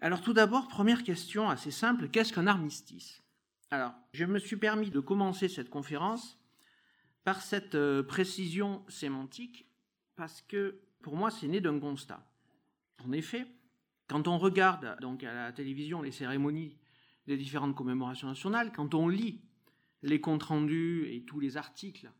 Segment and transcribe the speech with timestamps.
[0.00, 3.22] Alors tout d'abord, première question assez simple, qu'est-ce qu'un armistice?
[3.70, 6.38] Alors, je me suis permis de commencer cette conférence
[7.24, 9.66] par cette euh, précision sémantique,
[10.14, 12.24] parce que pour moi, c'est né d'un constat.
[13.04, 13.46] En effet,
[14.06, 16.76] quand on regarde donc à la télévision les cérémonies
[17.26, 19.42] des différentes commémorations nationales, quand on lit
[20.02, 22.10] les comptes rendus et tous les articles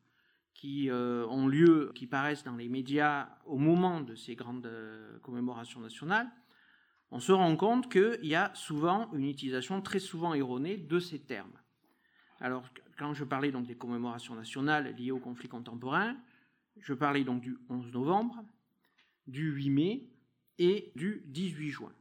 [0.52, 5.18] qui euh, ont lieu, qui paraissent dans les médias au moment de ces grandes euh,
[5.20, 6.28] commémorations nationales,
[7.10, 11.18] on se rend compte qu'il y a souvent une utilisation très souvent erronée de ces
[11.18, 11.58] termes.
[12.40, 12.64] Alors,
[12.98, 16.16] quand je parlais donc des commémorations nationales liées au conflit contemporain,
[16.78, 18.44] je parlais donc du 11 novembre,
[19.26, 20.08] du 8 mai
[20.58, 21.92] et du 18 juin.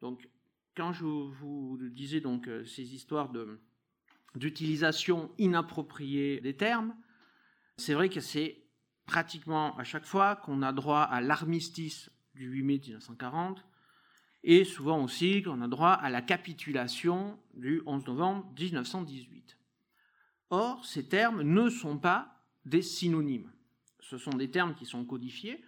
[0.00, 0.28] Donc,
[0.76, 3.30] quand je vous disais donc euh, ces histoires
[4.34, 6.94] d'utilisation inappropriée des termes,
[7.76, 8.62] c'est vrai que c'est
[9.06, 13.64] pratiquement à chaque fois qu'on a droit à l'armistice du 8 mai 1940
[14.44, 19.58] et souvent aussi qu'on a droit à la capitulation du 11 novembre 1918.
[20.50, 23.50] Or, ces termes ne sont pas des synonymes.
[24.00, 25.62] Ce sont des termes qui sont codifiés.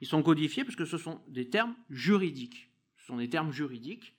[0.00, 2.70] Ils sont codifiés parce que ce sont des termes juridiques.
[2.96, 4.16] Ce sont des termes juridiques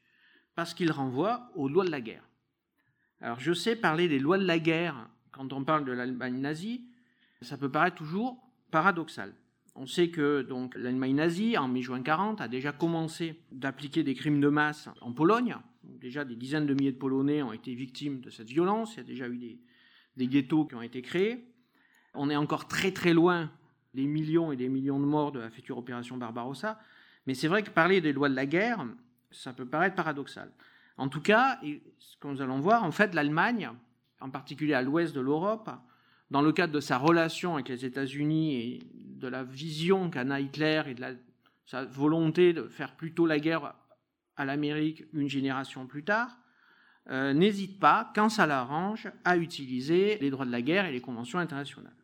[0.56, 2.28] parce qu'ils renvoient aux lois de la guerre.
[3.20, 6.88] Alors je sais parler des lois de la guerre quand on parle de l'Allemagne nazie,
[7.42, 9.36] ça peut paraître toujours paradoxal.
[9.76, 14.40] On sait que donc l'Allemagne nazie, en mai-juin 40, a déjà commencé d'appliquer des crimes
[14.40, 15.58] de masse en Pologne.
[15.84, 18.94] Déjà des dizaines de milliers de Polonais ont été victimes de cette violence.
[18.94, 19.60] Il y a déjà eu des,
[20.16, 21.46] des ghettos qui ont été créés.
[22.14, 23.52] On est encore très très loin
[23.94, 26.80] des millions et des millions de morts de la future opération Barbarossa.
[27.28, 28.86] Mais c'est vrai que parler des lois de la guerre,
[29.32, 30.52] ça peut paraître paradoxal.
[30.98, 31.60] En tout cas,
[31.98, 33.70] ce que nous allons voir, en fait, l'Allemagne,
[34.22, 35.70] en particulier à l'ouest de l'Europe,
[36.36, 40.42] dans le cadre de sa relation avec les États-Unis et de la vision qu'en a
[40.42, 41.18] Hitler et de
[41.66, 43.74] sa volonté de faire plutôt la guerre
[44.36, 46.38] à l'Amérique une génération plus tard,
[47.10, 51.00] euh, n'hésite pas, quand ça l'arrange, à utiliser les droits de la guerre et les
[51.00, 51.96] conventions internationales.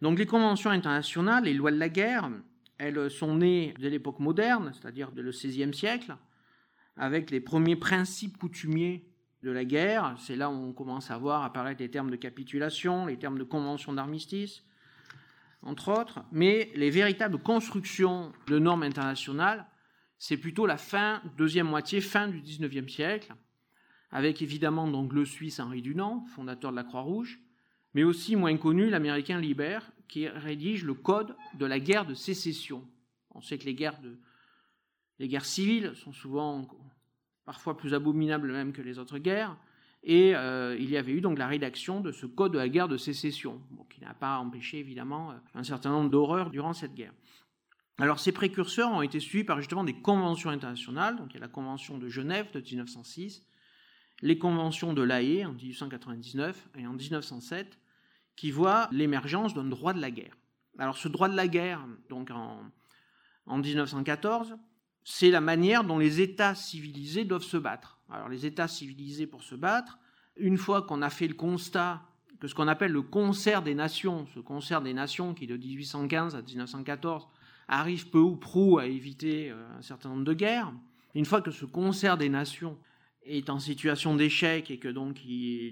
[0.00, 2.30] Donc les conventions internationales, les lois de la guerre,
[2.78, 6.16] elles sont nées de l'époque moderne, c'est-à-dire le XVIe siècle,
[6.96, 9.06] avec les premiers principes coutumiers
[9.46, 10.14] de la guerre.
[10.18, 13.44] C'est là où on commence à voir apparaître les termes de capitulation, les termes de
[13.44, 14.64] convention d'armistice,
[15.62, 16.24] entre autres.
[16.32, 19.66] Mais les véritables constructions de normes internationales,
[20.18, 23.34] c'est plutôt la fin, deuxième moitié, fin du XIXe siècle,
[24.10, 27.38] avec évidemment donc le Suisse Henri Dunant, fondateur de la Croix-Rouge,
[27.94, 32.84] mais aussi moins connu l'Américain Libert, qui rédige le code de la guerre de sécession.
[33.30, 34.18] On sait que les guerres, de,
[35.18, 36.66] les guerres civiles sont souvent
[37.46, 39.56] parfois plus abominables même que les autres guerres,
[40.02, 42.88] et euh, il y avait eu donc la rédaction de ce code de la guerre
[42.88, 47.12] de sécession, qui n'a pas empêché évidemment euh, un certain nombre d'horreurs durant cette guerre.
[47.98, 51.40] Alors ces précurseurs ont été suivis par justement des conventions internationales, donc il y a
[51.40, 53.42] la convention de Genève de 1906,
[54.22, 57.78] les conventions de La Haye en 1899 et en 1907,
[58.34, 60.36] qui voient l'émergence d'un droit de la guerre.
[60.78, 64.56] Alors ce droit de la guerre, donc en 1914,
[65.08, 68.00] c'est la manière dont les États civilisés doivent se battre.
[68.10, 70.00] Alors les États civilisés pour se battre,
[70.36, 72.02] une fois qu'on a fait le constat
[72.40, 76.34] que ce qu'on appelle le concert des nations, ce concert des nations qui de 1815
[76.34, 77.28] à 1914
[77.68, 80.72] arrive peu ou prou à éviter euh, un certain nombre de guerres,
[81.14, 82.76] une fois que ce concert des nations
[83.24, 85.20] est en situation d'échec et que donc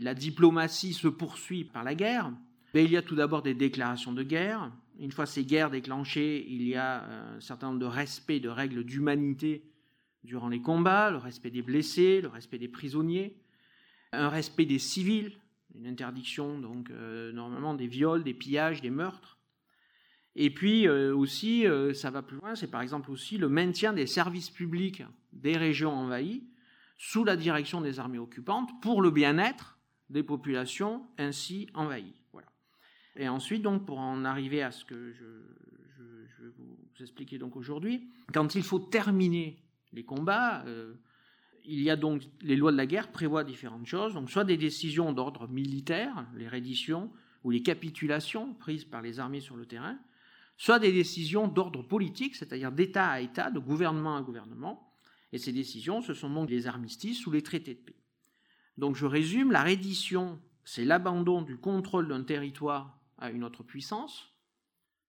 [0.01, 2.31] la diplomatie se poursuit par la guerre,
[2.73, 4.71] ben, il y a tout d'abord des déclarations de guerre.
[4.99, 8.85] Une fois ces guerres déclenchées, il y a un certain nombre de respects de règles
[8.85, 9.65] d'humanité
[10.23, 13.37] durant les combats, le respect des blessés, le respect des prisonniers,
[14.13, 15.33] un respect des civils,
[15.75, 19.39] une interdiction donc euh, normalement des viols, des pillages, des meurtres.
[20.37, 23.93] Et puis euh, aussi, euh, ça va plus loin, c'est par exemple aussi le maintien
[23.93, 26.45] des services publics des régions envahies,
[26.97, 29.79] sous la direction des armées occupantes pour le bien-être
[30.11, 32.15] des populations ainsi envahies.
[33.17, 38.09] Et ensuite, donc, pour en arriver à ce que je, vais vous expliquer donc aujourd'hui,
[38.33, 39.57] quand il faut terminer
[39.93, 40.95] les combats, euh,
[41.65, 44.57] il y a donc les lois de la guerre prévoient différentes choses, donc soit des
[44.57, 47.11] décisions d'ordre militaire, les redditions
[47.43, 49.99] ou les capitulations prises par les armées sur le terrain,
[50.57, 54.93] soit des décisions d'ordre politique, c'est-à-dire d'État à État, de gouvernement à gouvernement,
[55.33, 57.97] et ces décisions, ce sont donc les armistices ou les traités de paix.
[58.77, 62.99] Donc je résume, la reddition, c'est l'abandon du contrôle d'un territoire
[63.31, 64.35] une autre puissance.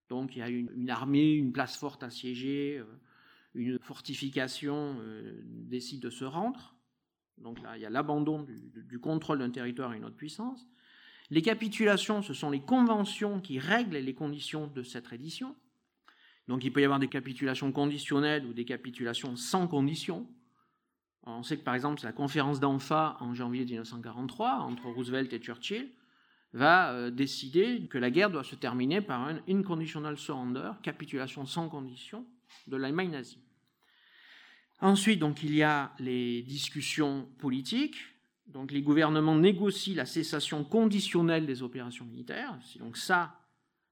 [0.10, 2.86] Donc il y a une, armée, une place forte assiégée, euh,
[3.54, 6.76] une fortification euh, décide de se rendre.
[7.38, 10.68] Donc là, il y a l'abandon du, du contrôle d'un territoire à une autre puissance.
[11.32, 15.56] Les capitulations, ce sont les conventions qui règlent les conditions de cette reddition.
[16.48, 20.28] Donc il peut y avoir des capitulations conditionnelles ou des capitulations sans condition.
[21.24, 25.90] On sait que par exemple la conférence d'Anfa en janvier 1943 entre Roosevelt et Churchill
[26.56, 31.68] va euh, décider que la guerre doit se terminer par un unconditional surrender, capitulation sans
[31.70, 32.26] condition
[32.68, 33.40] de l'Allemagne nazie.
[34.80, 37.98] Ensuite, donc, il y a les discussions politiques.
[38.48, 42.58] Donc, les gouvernements négocient la cessation conditionnelle des opérations militaires.
[42.66, 43.40] C'est donc ça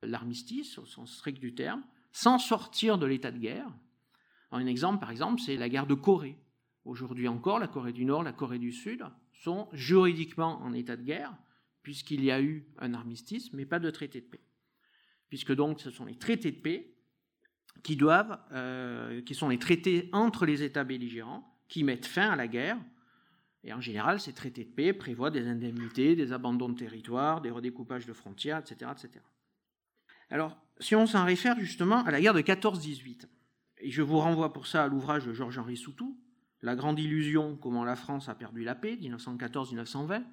[0.01, 3.71] l'armistice, au sens strict du terme, sans sortir de l'état de guerre.
[4.51, 6.37] Un exemple, par exemple, c'est la guerre de Corée.
[6.85, 11.03] Aujourd'hui encore, la Corée du Nord, la Corée du Sud sont juridiquement en état de
[11.03, 11.33] guerre,
[11.83, 14.41] puisqu'il y a eu un armistice, mais pas de traité de paix.
[15.29, 16.93] Puisque donc ce sont les traités de paix
[17.83, 22.35] qui doivent, euh, qui sont les traités entre les États belligérants, qui mettent fin à
[22.35, 22.77] la guerre.
[23.63, 27.49] Et en général, ces traités de paix prévoient des indemnités, des abandons de territoire, des
[27.49, 28.91] redécoupages de frontières, etc.
[28.91, 29.23] etc.
[30.29, 33.27] Alors, si on s'en réfère justement à la guerre de 14-18,
[33.79, 36.19] et je vous renvoie pour ça à l'ouvrage de Georges-Henri Soutou,
[36.61, 40.23] La grande illusion, comment la France a perdu la paix, 1914-1920,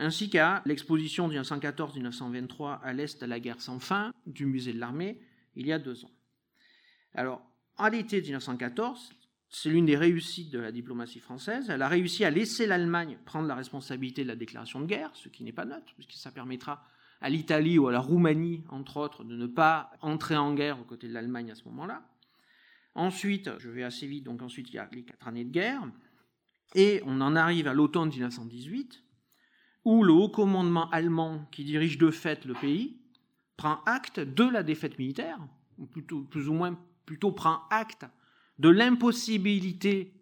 [0.00, 5.20] ainsi qu'à l'exposition 1914-1923 à l'Est de la guerre sans fin du musée de l'armée,
[5.54, 6.10] il y a deux ans.
[7.14, 7.42] Alors,
[7.76, 9.10] en l'été 1914,
[9.50, 11.68] c'est l'une des réussites de la diplomatie française.
[11.68, 15.28] Elle a réussi à laisser l'Allemagne prendre la responsabilité de la déclaration de guerre, ce
[15.28, 16.82] qui n'est pas neutre, puisque ça permettra
[17.20, 20.84] à l'Italie ou à la Roumanie, entre autres, de ne pas entrer en guerre aux
[20.84, 22.08] côtés de l'Allemagne à ce moment-là.
[22.94, 25.82] Ensuite, je vais assez vite, donc ensuite il y a les quatre années de guerre,
[26.74, 29.02] et on en arrive à l'automne 1918,
[29.84, 32.98] où le haut commandement allemand, qui dirige de fait le pays,
[33.56, 35.38] prend acte de la défaite militaire,
[35.78, 38.06] ou plutôt, plus ou moins plutôt prend acte
[38.58, 40.14] de l'impossibilité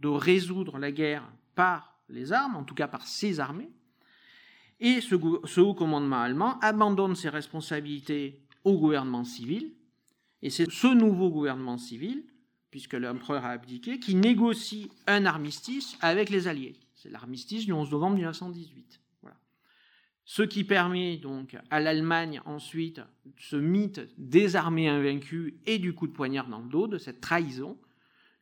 [0.00, 3.70] de résoudre la guerre par les armes, en tout cas par ses armées,
[4.78, 9.72] et ce, ce haut commandement allemand abandonne ses responsabilités au gouvernement civil,
[10.42, 12.24] et c'est ce nouveau gouvernement civil,
[12.70, 16.76] puisque l'empereur a abdiqué, qui négocie un armistice avec les Alliés.
[16.94, 19.00] C'est l'armistice du 11 novembre 1918.
[20.28, 23.00] Ce qui permet donc à l'Allemagne ensuite
[23.38, 27.20] ce mythe des armées invaincues et du coup de poignard dans le dos, de cette
[27.20, 27.78] trahison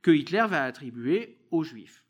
[0.01, 2.03] que Hitler va attribuer aux Juifs.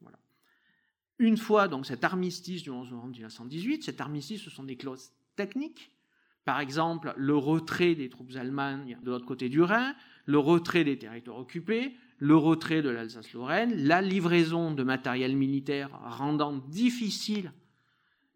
[1.19, 5.11] Une fois donc cet armistice du 11 novembre 1918, cet armistice, ce sont des clauses
[5.35, 5.91] techniques,
[6.45, 9.97] par exemple le retrait des troupes allemandes de l'autre côté du Rhin,
[10.27, 16.59] le retrait des territoires occupés, le retrait de l'Alsace-Lorraine, la livraison de matériel militaire rendant
[16.69, 17.53] difficile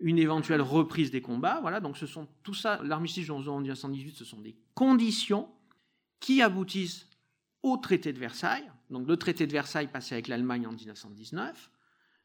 [0.00, 1.60] une éventuelle reprise des combats.
[1.60, 5.48] Voilà, donc ce sont tout ça, l'armistice en 1918, ce sont des conditions
[6.20, 7.08] qui aboutissent
[7.62, 8.70] au traité de Versailles.
[8.90, 11.70] Donc le traité de Versailles passé avec l'Allemagne en 1919,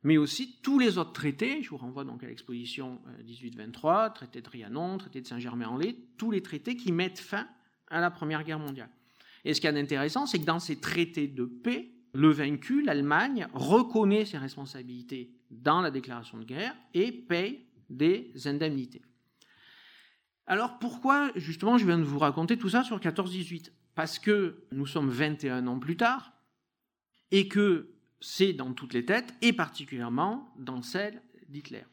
[0.03, 1.61] mais aussi tous les autres traités.
[1.61, 6.31] Je vous renvoie donc à l'exposition 1823, euh, traité de Trianon, traité de Saint-Germain-en-Laye, tous
[6.31, 7.47] les traités qui mettent fin
[7.89, 8.89] à la Première Guerre mondiale.
[9.45, 13.48] Et ce qui est intéressant, c'est que dans ces traités de paix, le vaincu, l'Allemagne,
[13.54, 19.01] reconnaît ses responsabilités dans la déclaration de guerre et paye des indemnités.
[20.45, 24.86] Alors pourquoi justement je viens de vous raconter tout ça sur 14-18 Parce que nous
[24.86, 26.33] sommes 21 ans plus tard
[27.31, 31.83] et que c'est dans toutes les têtes et particulièrement dans celle d'Hitler.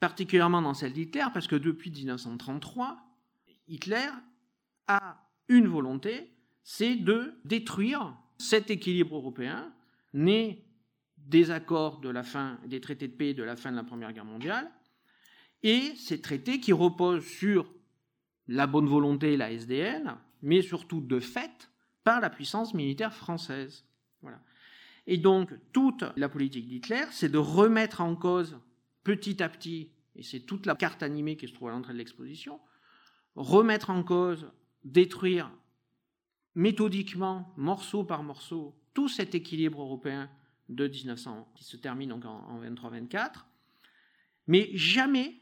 [0.00, 2.98] Particulièrement dans celle d'Hitler parce que depuis 1933,
[3.66, 4.08] Hitler
[4.86, 6.30] a une volonté,
[6.62, 9.72] c'est de détruire cet équilibre européen
[10.14, 10.64] né
[11.16, 14.12] des accords de la fin des traités de paix de la fin de la Première
[14.12, 14.70] Guerre mondiale
[15.62, 17.72] et ces traités qui reposent sur
[18.46, 21.70] la bonne volonté, la SDN, mais surtout de fait
[22.04, 23.84] par la puissance militaire française.
[24.22, 24.40] Voilà.
[25.06, 28.58] Et donc toute la politique d'Hitler, c'est de remettre en cause
[29.04, 31.98] petit à petit, et c'est toute la carte animée qui se trouve à l'entrée de
[31.98, 32.60] l'exposition,
[33.34, 34.50] remettre en cause,
[34.84, 35.50] détruire
[36.58, 40.28] méthodiquement, morceau par morceau, tout cet équilibre européen
[40.68, 43.44] de 1900, qui se termine donc en, 23-24,
[44.48, 45.36] mais jamais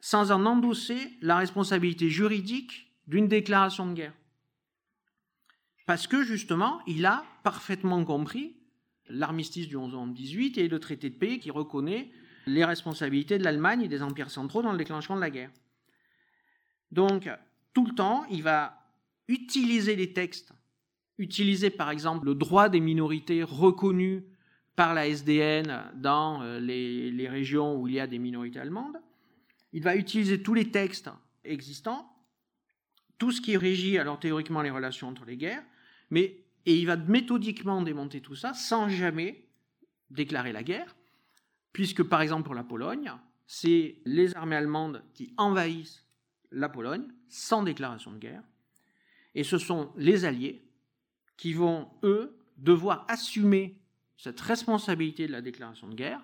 [0.00, 4.14] sans en endosser la responsabilité juridique d'une déclaration de guerre.
[5.86, 8.56] Parce que justement, il a parfaitement compris
[9.08, 12.10] l'armistice du 11 novembre 18 et le traité de paix qui reconnaît
[12.46, 15.52] les responsabilités de l'Allemagne et des empires centraux dans le déclenchement de la guerre.
[16.90, 17.30] Donc,
[17.72, 18.82] tout le temps, il va
[19.28, 20.52] utiliser les textes,
[21.18, 24.24] utiliser par exemple le droit des minorités reconnu
[24.76, 28.96] par la SDN dans euh, les, régions où il y a des minorités allemandes.
[29.72, 31.10] Il va utiliser tous les textes
[31.44, 32.12] existants,
[33.18, 35.64] tout ce qui régit alors théoriquement les relations entre les guerres,
[36.10, 39.46] mais et il va méthodiquement démonter tout ça sans jamais
[40.10, 40.94] déclarer la guerre,
[41.72, 43.12] puisque par exemple pour la Pologne,
[43.46, 46.04] c'est les armées allemandes qui envahissent
[46.50, 48.42] la Pologne sans déclaration de guerre,
[49.34, 50.66] et ce sont les Alliés
[51.36, 53.78] qui vont, eux, devoir assumer
[54.16, 56.22] cette responsabilité de la déclaration de guerre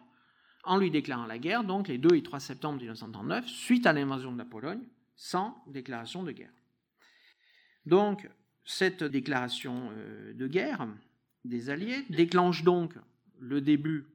[0.65, 4.33] en lui déclarant la guerre, donc les 2 et 3 septembre 1939, suite à l'invasion
[4.33, 4.83] de la Pologne,
[5.17, 6.53] sans déclaration de guerre.
[7.85, 8.29] Donc,
[8.65, 10.87] cette déclaration euh, de guerre
[11.45, 12.95] des Alliés déclenche donc
[13.41, 14.07] le début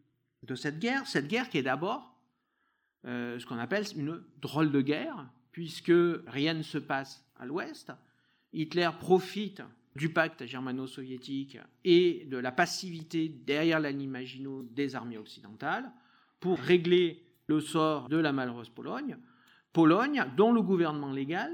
[0.44, 2.18] de cette guerre, cette guerre qui est d'abord
[3.06, 5.92] euh, ce qu'on appelle une drôle de guerre, puisque
[6.28, 7.92] rien ne se passe à l'ouest.
[8.54, 9.62] Hitler profite
[9.98, 15.92] du pacte germano-soviétique et de la passivité derrière la Maginot des armées occidentales
[16.40, 19.18] pour régler le sort de la malheureuse Pologne.
[19.74, 21.52] Pologne, dont le gouvernement légal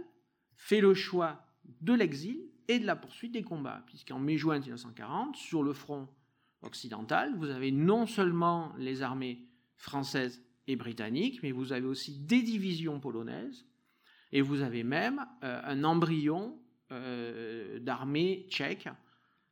[0.58, 1.46] fait le choix
[1.82, 6.10] de l'exil et de la poursuite des combats, puisqu'en mai-juin 1940, sur le front
[6.62, 9.48] occidental, vous avez non seulement les armées
[9.78, 13.66] françaises et britanniques, mais vous avez aussi des divisions polonaises,
[14.32, 16.58] et vous avez même euh, un embryon
[16.94, 18.88] euh, d'armée tchèque,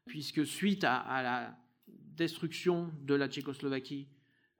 [0.06, 1.58] puisque suite à, la
[1.88, 4.08] destruction de la Tchécoslovaquie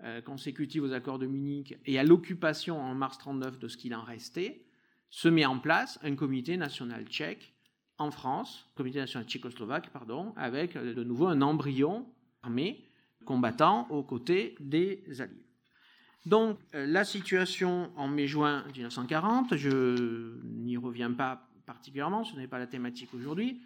[0.04, 3.94] euh, consécutive aux accords de Munich et à l'occupation en mars 1939 de ce qu'il
[3.94, 4.66] en restait,
[5.10, 7.54] se met en place un comité national tchèque
[7.98, 12.08] en France, comité national tchécoslovaque, pardon, avec de nouveau un embryon
[12.42, 12.84] armé
[13.26, 15.46] combattant aux côtés des Alliés.
[16.26, 22.60] Donc euh, la situation en mai-juin 1940, je n'y reviens pas particulièrement, ce n'est pas
[22.60, 23.62] la thématique aujourd'hui,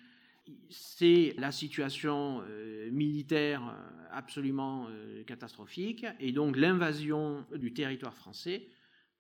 [0.70, 4.88] c'est la situation euh, militaire euh, absolument
[5.26, 8.68] catastrophique et donc l'invasion du territoire français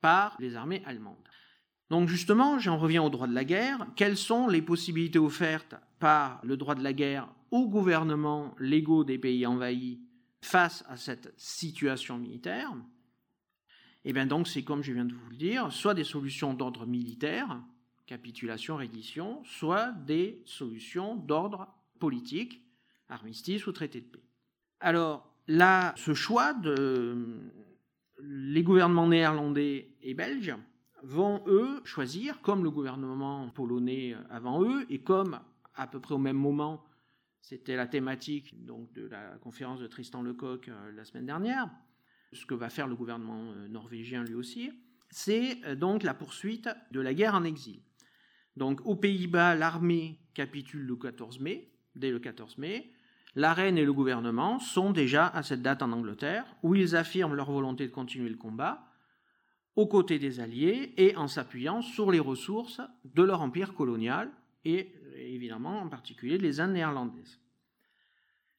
[0.01, 1.27] par les armées allemandes.
[1.89, 3.87] Donc justement, j'en reviens au droit de la guerre.
[3.95, 9.17] Quelles sont les possibilités offertes par le droit de la guerre aux gouvernements légaux des
[9.17, 9.99] pays envahis
[10.41, 12.71] face à cette situation militaire?
[14.03, 16.85] Eh bien donc c'est comme je viens de vous le dire, soit des solutions d'ordre
[16.85, 17.59] militaire,
[18.05, 21.67] capitulation, reddition, soit des solutions d'ordre
[21.99, 22.61] politique,
[23.09, 24.23] armistice ou traité de paix.
[24.79, 27.41] Alors là, ce choix de
[28.19, 30.55] les gouvernements néerlandais et belges
[31.03, 35.39] vont, eux, choisir, comme le gouvernement polonais avant eux, et comme
[35.75, 36.83] à peu près au même moment,
[37.41, 41.69] c'était la thématique donc, de la conférence de Tristan Lecoq euh, la semaine dernière,
[42.33, 44.71] ce que va faire le gouvernement euh, norvégien lui aussi,
[45.11, 47.81] c'est euh, donc la poursuite de la guerre en exil.
[48.57, 52.91] Donc aux Pays-Bas, l'armée capitule le 14 mai, dès le 14 mai.
[53.35, 57.35] La reine et le gouvernement sont déjà à cette date en Angleterre, où ils affirment
[57.35, 58.89] leur volonté de continuer le combat
[59.75, 64.31] aux côtés des Alliés et en s'appuyant sur les ressources de leur empire colonial
[64.63, 67.39] et évidemment en particulier les Indes néerlandaises.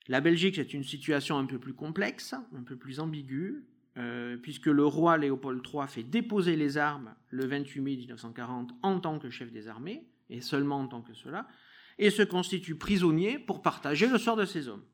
[0.08, 3.66] La Belgique est une situation un peu plus complexe, un peu plus ambiguë,
[3.98, 9.00] euh, puisque le roi Léopold III fait déposer les armes le 28 mai 1940 en
[9.00, 11.46] tant que chef des armées, et seulement en tant que cela,
[11.98, 14.84] et se constitue prisonnier pour partager le sort de ses hommes.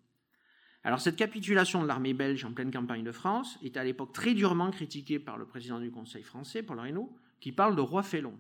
[0.85, 4.35] Alors cette capitulation de l'armée belge en pleine campagne de France est à l'époque très
[4.35, 8.39] durement critiquée par le président du Conseil français, Paul Reynaud, qui parle de roi félon.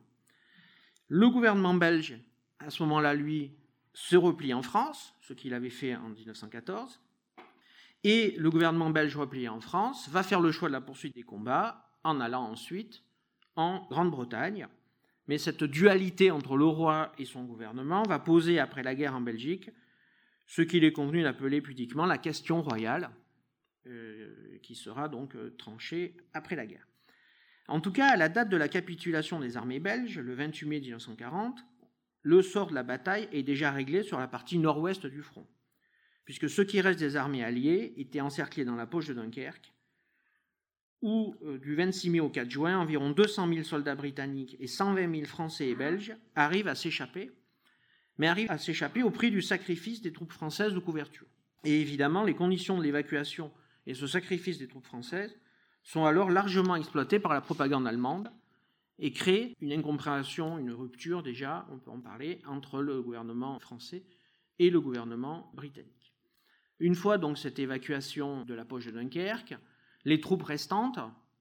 [1.08, 2.16] Le gouvernement belge,
[2.58, 3.52] à ce moment-là, lui,
[3.94, 7.00] se replie en France, ce qu'il avait fait en 1914,
[8.04, 11.22] et le gouvernement belge replié en France va faire le choix de la poursuite des
[11.22, 13.02] combats en allant ensuite
[13.56, 14.66] en Grande-Bretagne.
[15.28, 19.20] Mais cette dualité entre le roi et son gouvernement va poser après la guerre en
[19.20, 19.70] Belgique
[20.46, 23.10] ce qu'il est convenu d'appeler pudiquement la question royale,
[23.86, 26.86] euh, qui sera donc euh, tranchée après la guerre.
[27.68, 30.80] En tout cas, à la date de la capitulation des armées belges, le 28 mai
[30.80, 31.64] 1940,
[32.22, 35.46] le sort de la bataille est déjà réglé sur la partie nord-ouest du front,
[36.24, 39.72] puisque ce qui reste des armées alliées étaient encerclés dans la poche de Dunkerque,
[41.02, 45.12] où euh, du 26 mai au 4 juin, environ 200 000 soldats britanniques et 120
[45.12, 47.32] 000 Français et Belges arrivent à s'échapper,
[48.18, 51.26] mais arrivent à s'échapper au prix du sacrifice des troupes françaises de couverture.
[51.64, 53.50] Et évidemment, les conditions de l'évacuation
[53.86, 55.36] et ce sacrifice des troupes françaises
[55.82, 58.30] sont alors largement exploitées par la propagande allemande,
[58.98, 64.04] et crée une incompréhension, une rupture déjà, on peut en parler, entre le gouvernement français
[64.60, 66.01] et le gouvernement britannique.
[66.82, 69.56] Une fois donc cette évacuation de la poche de Dunkerque,
[70.04, 70.98] les troupes restantes,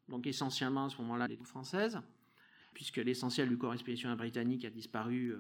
[0.08, 2.00] donc essentiellement à ce moment-là les troupes françaises,
[2.76, 5.40] puisque l'essentiel du corps expéditionnaire britannique a disparu euh,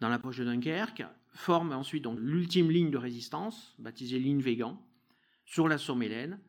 [0.00, 1.04] dans la poche de Dunkerque,
[1.34, 4.80] forment ensuite donc l'ultime ligne de résistance, baptisée ligne Végan,
[5.44, 6.40] sur la Somme-Hélène,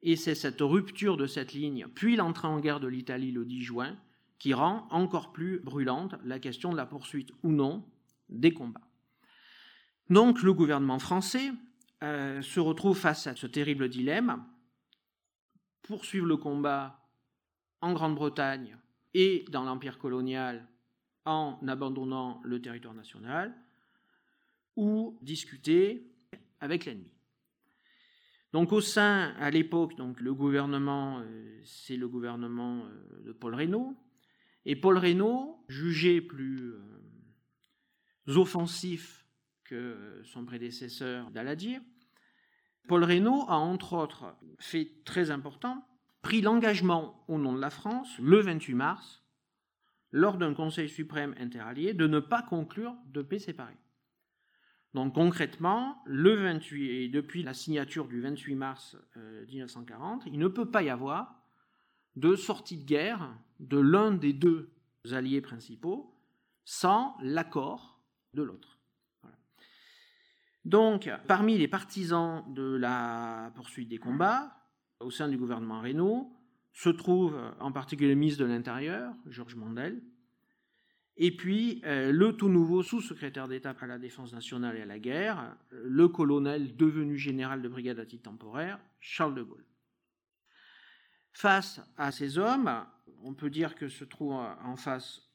[0.00, 3.60] et c'est cette rupture de cette ligne, puis l'entrée en guerre de l'Italie le 10
[3.60, 3.98] juin,
[4.38, 7.84] qui rend encore plus brûlante la question de la poursuite ou non
[8.30, 8.88] des combats.
[10.08, 11.52] Donc le gouvernement français
[12.02, 14.44] euh, se retrouve face à ce terrible dilemme,
[15.82, 17.00] poursuivre le combat
[17.80, 18.76] en Grande-Bretagne
[19.14, 20.68] et dans l'Empire colonial
[21.24, 23.56] en abandonnant le territoire national,
[24.74, 26.12] ou discuter
[26.58, 27.12] avec l'ennemi.
[28.52, 33.96] Donc au sein, à l'époque, le gouvernement, euh, c'est le gouvernement euh, de Paul Reynaud.
[34.64, 36.74] Et Paul Reynaud, jugé plus
[38.26, 39.24] offensif
[39.64, 41.80] que son prédécesseur Daladier,
[42.88, 45.86] Paul Reynaud a entre autres fait très important,
[46.20, 49.22] pris l'engagement au nom de la France, le 28 mars,
[50.10, 53.78] lors d'un Conseil suprême interallié, de ne pas conclure de paix séparée.
[54.94, 60.48] Donc concrètement, le 28 et depuis la signature du 28 mars 1940, euh, il ne
[60.48, 61.42] peut pas y avoir
[62.16, 64.70] de sortie de guerre de l'un des deux
[65.10, 66.14] alliés principaux
[66.64, 68.00] sans l'accord
[68.34, 68.71] de l'autre.
[70.64, 74.56] Donc, parmi les partisans de la poursuite des combats,
[75.00, 76.32] au sein du gouvernement Reynaud,
[76.72, 80.02] se trouve en particulier le ministre de l'Intérieur, Georges Mandel,
[81.16, 84.98] et puis, euh, le tout nouveau sous-secrétaire d'État à la Défense nationale et à la
[84.98, 89.66] guerre, le colonel devenu général de brigade à titre temporaire, Charles de Gaulle.
[91.32, 92.84] Face à ces hommes,
[93.22, 95.31] on peut dire que se trouvent en face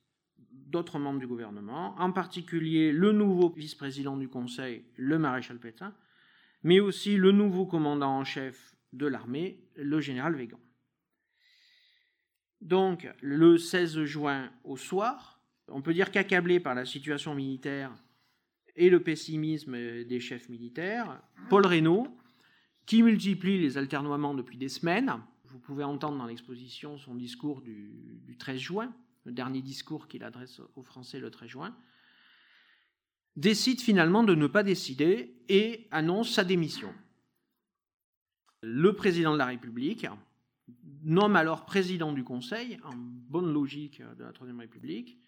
[0.50, 5.94] d'autres membres du gouvernement, en particulier le nouveau vice-président du Conseil, le maréchal Pétain,
[6.64, 10.60] mais aussi le nouveau commandant en chef de l'armée, le général Végan.
[12.62, 17.92] Donc, le 16 juin au soir, on peut dire qu'accablé par la situation militaire
[18.76, 22.08] et le pessimisme des chefs militaires, Paul Reynaud,
[22.86, 25.14] qui multiplie les alternoiements depuis des semaines,
[25.46, 28.94] vous pouvez entendre dans l'exposition son discours du, 13 juin,
[29.28, 31.76] le dernier discours qu'il adresse aux Français le 13 juin,
[33.36, 36.94] décide finalement de ne pas décider et annonce sa démission.
[38.62, 40.08] Le président de la République
[41.04, 45.20] nomme alors président du Conseil, en bonne logique de la Troisième République,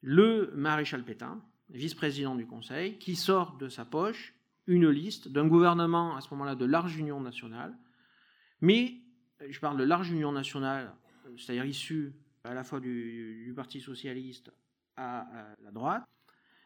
[0.00, 4.32] le maréchal Pétain, vice-président du Conseil, qui sort de sa poche
[4.68, 7.76] une liste d'un gouvernement à ce moment-là de large union nationale,
[8.60, 8.94] mais
[9.48, 10.94] je parle de large union nationale,
[11.36, 14.52] c'est-à-dire issu à la fois du, Parti socialiste
[14.96, 16.04] à, à, la droite,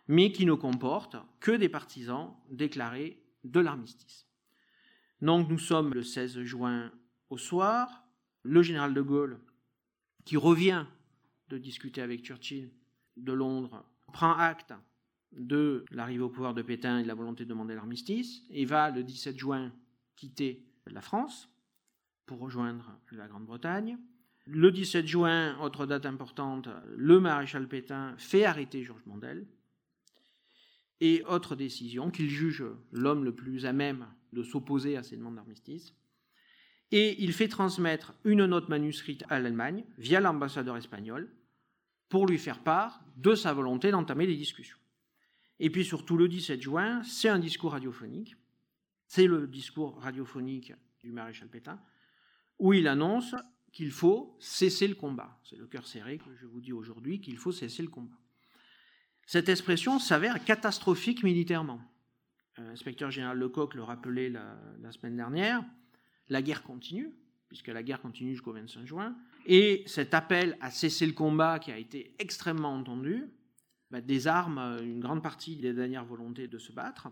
[0.08, 4.26] mais qui ne comporte que des partisans déclarés de l'armistice.
[5.20, 6.92] Donc nous sommes le 16 juin
[7.30, 8.04] au soir,
[8.42, 9.40] le général de Gaulle,
[10.24, 10.84] qui revient
[11.48, 12.70] de discuter avec Churchill,
[13.16, 14.74] de Londres prend acte
[15.32, 18.90] de l'arrivée au pouvoir de Pétain et de la volonté de demander l'armistice et va
[18.90, 19.72] le 17 juin
[20.16, 21.48] quitter la France
[22.26, 23.98] pour rejoindre la Grande-Bretagne.
[24.46, 29.46] Le 17 juin, autre date importante, le maréchal Pétain fait arrêter Georges Mandel.
[31.00, 35.36] Et autre décision, qu'il juge l'homme le plus à même de s'opposer à ces demandes
[35.36, 35.94] d'armistice.
[36.90, 41.30] Et il fait transmettre une note manuscrite à l'Allemagne via l'ambassadeur espagnol
[42.08, 44.76] pour lui faire part de sa volonté d'entamer des discussions.
[45.58, 48.36] Et puis surtout le 17 juin, c'est un discours radiophonique,
[49.06, 51.80] c'est le discours radiophonique du maréchal Pétain,
[52.58, 53.34] où il annonce
[53.72, 55.40] qu'il faut cesser le combat.
[55.44, 58.16] C'est le cœur serré que je vous dis aujourd'hui, qu'il faut cesser le combat.
[59.26, 61.80] Cette expression s'avère catastrophique militairement.
[62.58, 65.64] L'inspecteur général Lecoq le rappelait la, la semaine dernière,
[66.28, 67.14] la guerre continue,
[67.48, 71.72] puisque la guerre continue jusqu'au 25 juin, et cet appel à cesser le combat qui
[71.72, 73.24] a été extrêmement entendu
[73.90, 77.08] bah, désarme une grande partie des dernières volontés de se battre,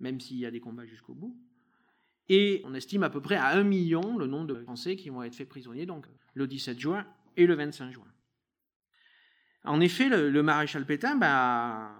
[0.00, 1.36] même s'il y a des combats jusqu'au bout.
[2.28, 5.22] Et on estime à peu près à un million le nombre de Français qui vont
[5.22, 7.06] être faits prisonniers, donc le 17 juin
[7.36, 8.06] et le 25 juin.
[9.64, 11.90] En effet, le, maréchal Pétain bah,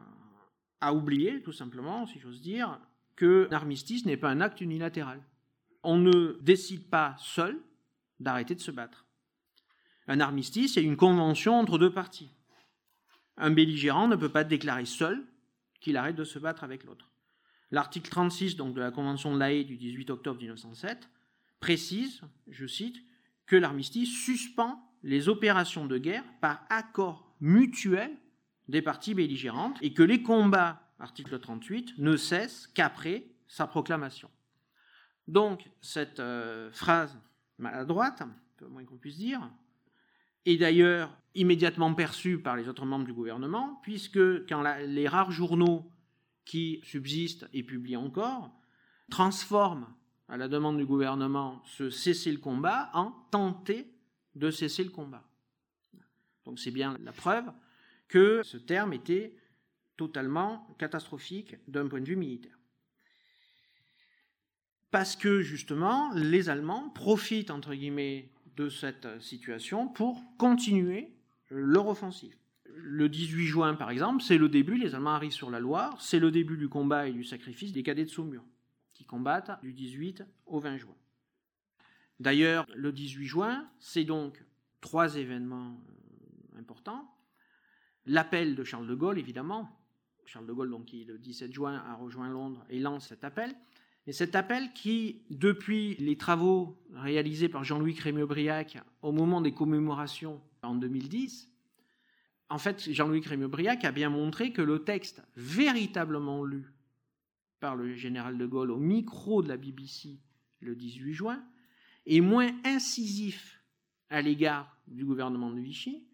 [0.80, 2.78] a oublié, tout simplement, si j'ose dire,
[3.16, 5.22] que l'armistice n'est pas un acte unilatéral.
[5.82, 7.58] On ne décide pas seul
[8.20, 9.06] d'arrêter de se battre.
[10.06, 12.30] Un armistice, c'est une convention entre deux parties.
[13.36, 15.24] Un belligérant ne peut pas déclarer seul
[15.80, 17.10] qu'il arrête de se battre avec l'autre.
[17.70, 21.08] L'article 36 donc, de la Convention de l'AE du 18 octobre 1907
[21.60, 22.96] précise, je cite,
[23.46, 28.10] que l'armistice suspend les opérations de guerre par accord mutuel
[28.68, 34.30] des parties belligérantes et que les combats, article 38, ne cessent qu'après sa proclamation.
[35.28, 37.18] Donc, cette euh, phrase
[37.58, 39.50] maladroite, un peu moins qu'on puisse dire,
[40.46, 45.90] est d'ailleurs immédiatement perçu par les autres membres du gouvernement, puisque quand les rares journaux
[46.44, 48.50] qui subsistent et publient encore
[49.10, 49.86] transforment
[50.28, 53.86] à la demande du gouvernement ce cesser le combat en tenter
[54.34, 55.28] de cesser le combat.
[56.44, 57.44] Donc c'est bien la preuve
[58.08, 59.36] que ce terme était
[59.96, 62.58] totalement catastrophique d'un point de vue militaire.
[64.90, 71.12] Parce que justement, les Allemands profitent, entre guillemets, de cette situation pour continuer
[71.48, 72.36] leur offensive.
[72.76, 76.18] Le 18 juin, par exemple, c'est le début, les Allemands arrivent sur la Loire, c'est
[76.18, 78.42] le début du combat et du sacrifice des cadets de Saumur,
[78.92, 80.94] qui combattent du 18 au 20 juin.
[82.20, 84.42] D'ailleurs, le 18 juin, c'est donc
[84.80, 87.10] trois événements euh, importants.
[88.06, 89.68] L'appel de Charles de Gaulle, évidemment.
[90.26, 93.54] Charles de Gaulle, donc, qui le 17 juin a rejoint Londres et lance cet appel.
[94.06, 100.42] Et cet appel qui, depuis les travaux réalisés par Jean-Louis Crémieux-Briac au moment des commémorations
[100.62, 101.50] en 2010,
[102.50, 106.72] en fait, Jean-Louis Crémieux-Briac a bien montré que le texte véritablement lu
[107.60, 110.20] par le général de Gaulle au micro de la BBC
[110.60, 111.44] le 18 juin
[112.06, 113.60] est moins incisif
[114.10, 116.06] à l'égard du gouvernement de Vichy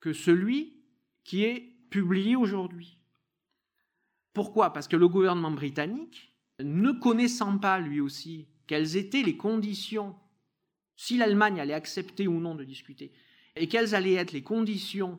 [0.00, 0.82] que celui
[1.24, 2.98] qui est publié aujourd'hui.
[4.32, 4.72] Pourquoi?
[4.72, 10.14] Parce que le gouvernement britannique, ne connaissant pas lui aussi quelles étaient les conditions,
[10.96, 13.12] si l'Allemagne allait accepter ou non de discuter,
[13.56, 15.18] et quelles allaient être les conditions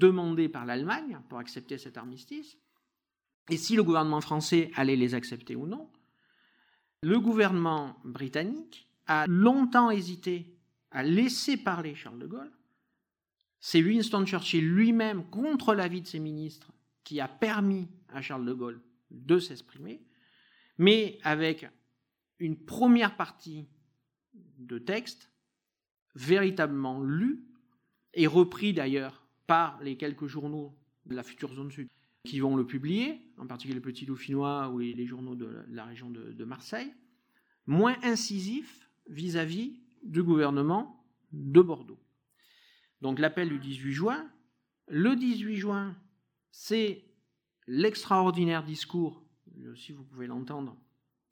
[0.00, 2.58] demandées par l'Allemagne pour accepter cet armistice,
[3.48, 5.90] et si le gouvernement français allait les accepter ou non,
[7.02, 10.56] le gouvernement britannique a longtemps hésité
[10.90, 12.52] à laisser parler Charles de Gaulle.
[13.60, 16.72] C'est Winston Churchill lui-même, contre l'avis de ses ministres,
[17.04, 18.80] qui a permis à Charles de Gaulle
[19.10, 20.02] de s'exprimer,
[20.78, 21.66] mais avec
[22.38, 23.68] une première partie
[24.58, 25.30] de texte
[26.14, 27.44] véritablement lu
[28.14, 30.74] et repris d'ailleurs par les quelques journaux
[31.06, 31.88] de la future zone sud
[32.24, 36.10] qui vont le publier, en particulier le Petit Dauphinois ou les journaux de la région
[36.10, 36.92] de, Marseille,
[37.66, 42.00] moins incisif vis-à-vis du gouvernement de Bordeaux.
[43.00, 44.30] Donc l'appel du 18 juin,
[44.88, 45.96] le 18 juin,
[46.50, 47.04] c'est
[47.66, 49.24] l'extraordinaire discours,
[49.76, 50.76] si vous pouvez l'entendre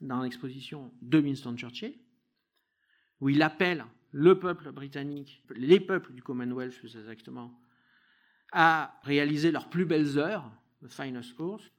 [0.00, 1.94] dans l'exposition de Winston Churchill,
[3.20, 7.58] où il appelle le peuple britannique, les peuples du Commonwealth plus exactement,
[8.54, 10.48] à réaliser leurs plus belles heures,
[10.82, 11.70] the finest course,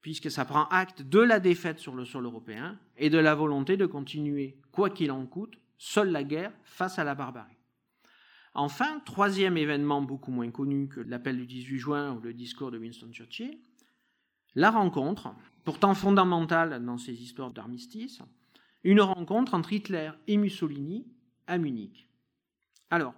[0.00, 3.76] puisque ça prend acte de la défaite sur le sol européen et de la volonté
[3.76, 7.58] de continuer, quoi qu'il en coûte, seule la guerre face à la barbarie.
[8.54, 12.78] Enfin, troisième événement beaucoup moins connu que l'appel du 18 juin ou le discours de
[12.78, 13.58] Winston Churchill,
[14.54, 18.20] la rencontre, pourtant fondamentale dans ces histoires d'armistice,
[18.84, 21.06] une rencontre entre Hitler et Mussolini
[21.46, 22.08] à Munich.
[22.90, 23.14] Alors,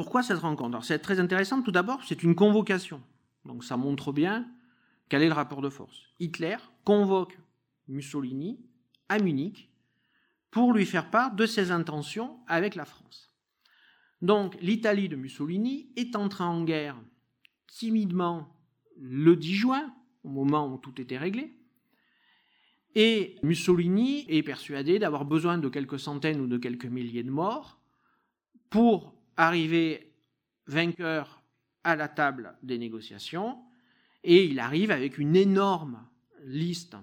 [0.00, 0.82] pourquoi cette rencontre?
[0.82, 1.60] C'est très intéressant.
[1.60, 3.02] Tout d'abord, c'est une convocation.
[3.44, 4.48] Donc ça montre bien
[5.10, 6.08] quel est le rapport de force.
[6.18, 7.38] Hitler convoque
[7.86, 8.64] Mussolini
[9.10, 9.68] à Munich
[10.50, 13.30] pour lui faire part de ses intentions avec la France.
[14.22, 16.96] Donc l'Italie de Mussolini est entrée en guerre
[17.66, 18.56] timidement
[18.96, 21.58] le 10 juin, au moment où tout était réglé,
[22.94, 27.78] et Mussolini est persuadé d'avoir besoin de quelques centaines ou de quelques milliers de morts
[28.70, 30.12] pour arriver
[30.66, 31.42] vainqueur
[31.82, 33.58] à la table des négociations,
[34.22, 36.06] et il arrive avec une énorme
[36.44, 36.96] liste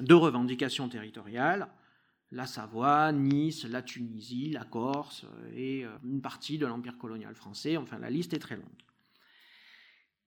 [0.00, 1.68] de revendications territoriales,
[2.32, 7.76] la Savoie, Nice, la Tunisie, la Corse et euh, une partie de l'Empire colonial français,
[7.76, 8.82] enfin la liste est très longue.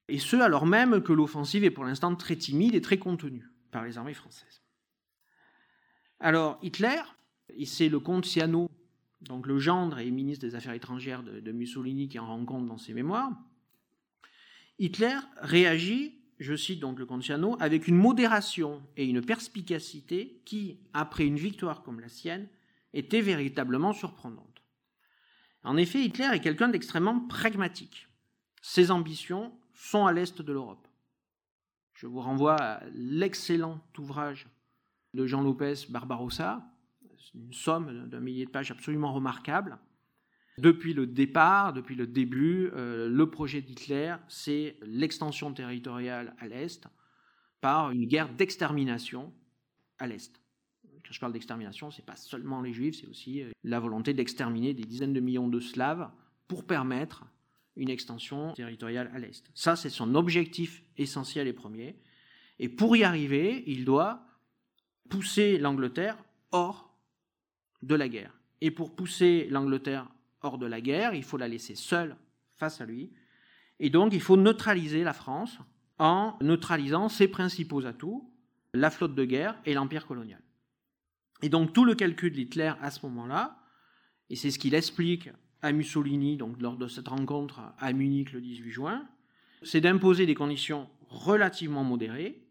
[0.08, 3.84] Et ce, alors même que l'offensive est pour l'instant très timide et très contenue par
[3.84, 4.63] les armées françaises.
[6.21, 7.01] Alors Hitler,
[7.49, 8.71] et c'est le comte Siano,
[9.21, 12.77] donc le gendre et ministre des Affaires étrangères de, Mussolini qui en rend compte dans
[12.77, 13.32] ses mémoires,
[14.77, 20.79] Hitler réagit, je cite donc le comte Siano, avec une modération et une perspicacité qui,
[20.93, 22.47] après une victoire comme la sienne,
[22.93, 24.62] était véritablement surprenante.
[25.63, 28.08] En effet, Hitler est quelqu'un d'extrêmement pragmatique.
[28.62, 30.88] Ses ambitions sont à l'est de l'Europe.
[31.93, 34.47] Je vous renvoie à l'excellent ouvrage
[35.13, 36.63] de Jean Lopez Barbarossa,
[37.34, 39.79] une somme d'un millier de pages absolument remarquable.
[40.58, 46.88] Depuis le départ, depuis le début, euh, le projet d'Hitler, c'est l'extension territoriale à l'Est
[47.62, 49.34] par une guerre d'extermination
[49.99, 50.41] à l'Est.
[50.84, 54.13] Quand je parle d'extermination, ce n'est pas seulement les Juifs, c'est aussi euh, la volonté
[54.13, 56.12] d'exterminer des dizaines de millions de Slaves
[56.47, 57.25] pour permettre
[57.77, 59.49] une extension territoriale à l'Est.
[59.53, 61.95] Ça, c'est son objectif essentiel et premier.
[62.60, 64.25] Et pour y arriver, il doit
[65.10, 66.17] pousser l'Angleterre
[66.51, 66.88] hors
[67.82, 68.34] de la guerre.
[68.62, 70.08] Et pour pousser l'Angleterre
[70.42, 72.15] hors de la guerre, il faut la laisser seule
[72.56, 73.12] face à lui.
[73.80, 75.58] Et donc, il faut neutraliser la France
[75.98, 78.32] en neutralisant ses principaux atouts,
[78.74, 80.42] la flotte de guerre et l'empire colonial.
[81.42, 83.63] Et donc, tout le calcul d'Hitler à ce moment-là,
[84.30, 85.30] et c'est ce qu'il explique
[85.62, 89.08] à Mussolini donc, lors de cette rencontre à Munich le 18 juin,
[89.63, 92.46] c'est d'imposer des conditions relativement modérées,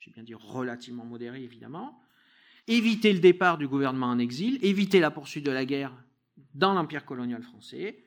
[0.00, 2.00] j'ai bien dit relativement modérées évidemment,
[2.68, 5.92] éviter le départ du gouvernement en exil, éviter la poursuite de la guerre
[6.54, 8.02] dans l'empire colonial français,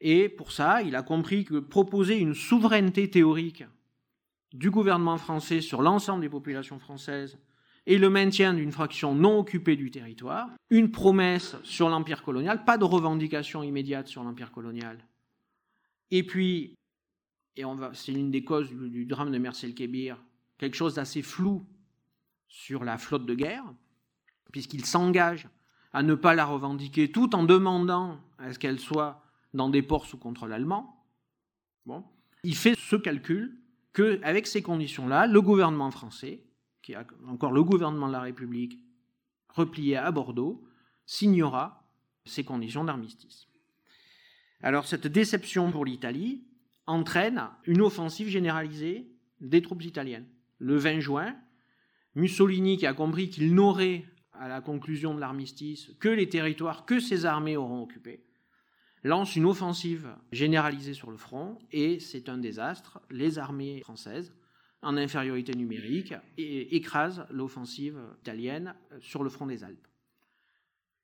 [0.00, 3.64] et pour ça, il a compris que proposer une souveraineté théorique
[4.52, 7.38] du gouvernement français sur l'ensemble des populations françaises
[7.86, 12.78] et le maintien d'une fraction non occupée du territoire, une promesse sur l'empire colonial, pas
[12.78, 14.98] de revendication immédiate sur l'empire colonial.
[16.10, 16.74] Et puis,
[17.56, 17.62] et
[17.94, 20.22] c'est l'une des causes du, drame de Mersel Kébir,
[20.58, 21.64] quelque chose d'assez flou
[22.48, 23.64] sur la flotte de guerre,
[24.56, 25.50] puisqu'il s'engage
[25.92, 30.06] à ne pas la revendiquer tout en demandant à ce qu'elle soit dans des ports
[30.06, 31.04] sous contrôle allemand.
[32.42, 33.60] Il fait ce calcul
[33.92, 36.42] qu'avec ces conditions-là, le gouvernement français
[36.80, 36.96] qui est
[37.28, 38.78] encore le gouvernement de la République
[39.50, 40.64] replié à Bordeaux,
[41.04, 41.86] signera
[42.24, 43.48] ces conditions d'armistice.
[44.62, 46.46] Alors cette déception pour l'Italie
[46.86, 49.06] entraîne une offensive généralisée
[49.42, 50.26] des troupes italiennes.
[50.60, 51.36] Le 20 juin,
[52.14, 54.06] Mussolini, qui a compris qu'il n'aurait,
[54.40, 58.24] à la conclusion de l'armistice, que les territoires que ses armées auront occupés,
[59.02, 63.00] lance une offensive généralisée sur le front, et c'est un désastre.
[63.10, 64.34] Les armées françaises
[64.82, 69.86] en infériorité numérique et écrase l'offensive italienne sur le front des Alpes.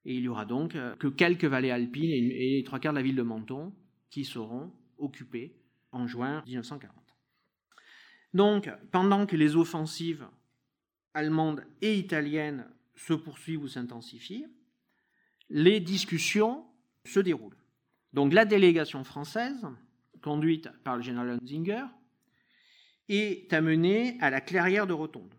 [0.04, 3.02] Et il y aura donc que quelques vallées alpines et les trois quarts de la
[3.02, 3.72] ville de Menton
[4.10, 5.54] qui seront occupées
[5.92, 6.92] en juin 1940.
[8.34, 10.26] Donc, pendant que les offensives
[11.14, 14.46] allemandes et italiennes se poursuivent ou s'intensifient,
[15.50, 16.64] les discussions
[17.04, 17.56] se déroulent.
[18.12, 19.66] Donc la délégation française,
[20.22, 21.84] conduite par le général Hunzinger,
[23.08, 25.34] est amené à la clairière de Rotonde.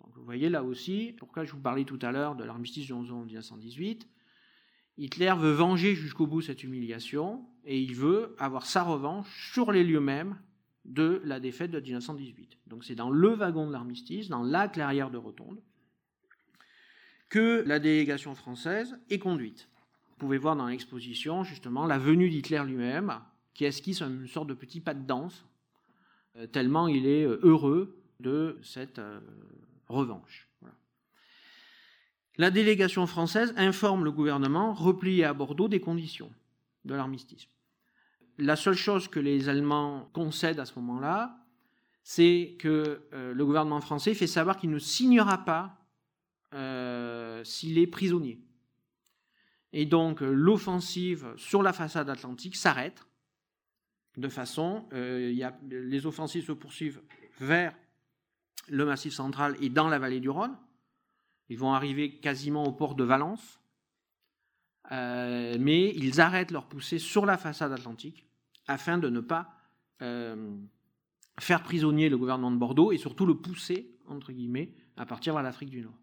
[0.00, 4.08] vous voyez là aussi, pourquoi je vous parlais tout à l'heure de l'armistice de 1918,
[4.96, 9.84] Hitler veut venger jusqu'au bout cette humiliation et il veut avoir sa revanche sur les
[9.84, 10.36] lieux mêmes
[10.84, 12.58] de la défaite de 1918.
[12.66, 15.60] Donc c'est dans le wagon de l'armistice, dans la clairière de Rotonde,
[17.28, 19.68] que la délégation française est conduite.
[20.10, 23.20] Vous pouvez voir dans l'exposition justement la venue d'Hitler lui-même,
[23.54, 25.44] qui esquisse une sorte de petit pas de danse
[26.38, 29.20] euh, tellement il est euh, heureux de cette euh,
[29.88, 30.48] revanche.
[32.36, 36.30] La délégation française informe le gouvernement, replié à Bordeaux, des conditions
[36.84, 37.48] de l'armistice.
[38.38, 41.36] La seule chose que les Allemands concèdent à ce moment-là,
[42.04, 45.84] c'est que le gouvernement français fait savoir qu'il ne signera pas
[47.44, 48.40] s'il est prisonnier.
[49.72, 53.08] Et donc l'offensive sur la façade atlantique s'arrête
[54.18, 55.32] de façon, euh,
[55.70, 57.00] les offensives se poursuivent
[57.38, 57.72] vers
[58.68, 60.56] le Massif central et dans la vallée du Rhône.
[61.48, 63.60] Ils vont arriver quasiment au port de Valence,
[64.90, 68.26] euh, mais ils arrêtent leur poussée sur la façade atlantique
[68.66, 69.54] afin de ne pas
[70.02, 70.56] euh,
[71.38, 75.44] faire prisonnier le gouvernement de Bordeaux et surtout le pousser, entre guillemets, à partir vers
[75.44, 75.96] l'Afrique du Nord.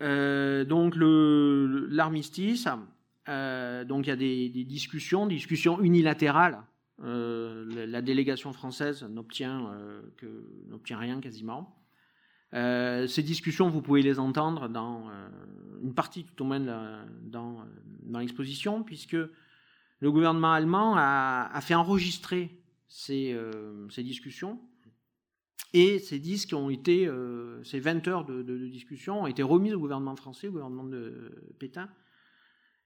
[0.00, 2.68] Donc l'armistice,
[3.28, 6.62] euh, donc il y a des, discussions, discussions unilatérales.
[7.02, 10.02] Euh, la délégation française n'obtient euh,
[10.90, 11.76] rien quasiment.
[12.52, 15.10] ces discussions, vous pouvez les entendre dans
[15.82, 17.64] une partie tout au moins dans,
[18.02, 19.16] dans l'exposition, puisque
[20.00, 23.36] le gouvernement allemand a, fait enregistrer ces,
[23.90, 24.60] ces, discussions.
[25.72, 27.10] Et ces disques ont été,
[27.64, 31.88] ces 20 heures de, discussion ont été remises au gouvernement français, au gouvernement de Pétain,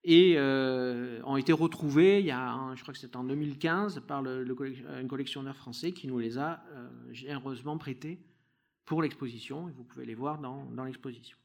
[0.03, 4.25] et euh, ont été retrouvés, il y a, je crois que c'était en 2015, par
[4.25, 8.19] un collectionneur français qui nous les a euh, généreusement prêtés
[8.87, 11.37] pour l'exposition, vous pouvez les voir dans l'exposition.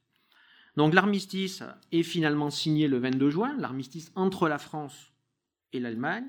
[0.76, 1.62] Donc l'armistice
[1.92, 5.12] est finalement signé le 22 juin, l'armistice entre la France
[5.72, 6.26] et l'Allemagne,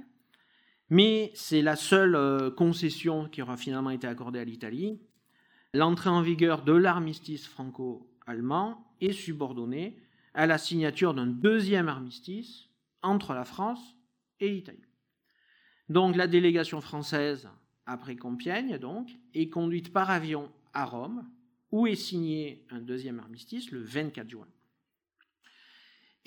[0.89, 4.99] mais c'est la seule euh, concession qui aura finalement été accordée à l'Italie.
[5.73, 9.97] L'entrée en vigueur de l'armistice franco-allemand est subordonnée
[10.33, 12.69] à la signature d'un deuxième armistice
[13.01, 13.95] entre la France
[14.39, 14.85] et l'Italie.
[15.89, 17.49] Donc la délégation française,
[17.85, 18.79] après Compiègne,
[19.33, 21.29] est conduite par avion à Rome,
[21.71, 24.47] où est signé un deuxième armistice le 24 juin.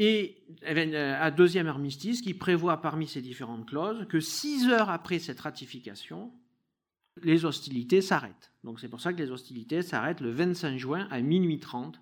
[0.02, 5.18] Et euh, un deuxième armistice qui prévoit parmi ces différentes clauses que six heures après
[5.18, 6.32] cette ratification,
[7.22, 8.50] les hostilités s'arrêtent.
[8.64, 12.00] Donc c'est pour ça que les hostilités s'arrêtent le 25 juin à minuit 30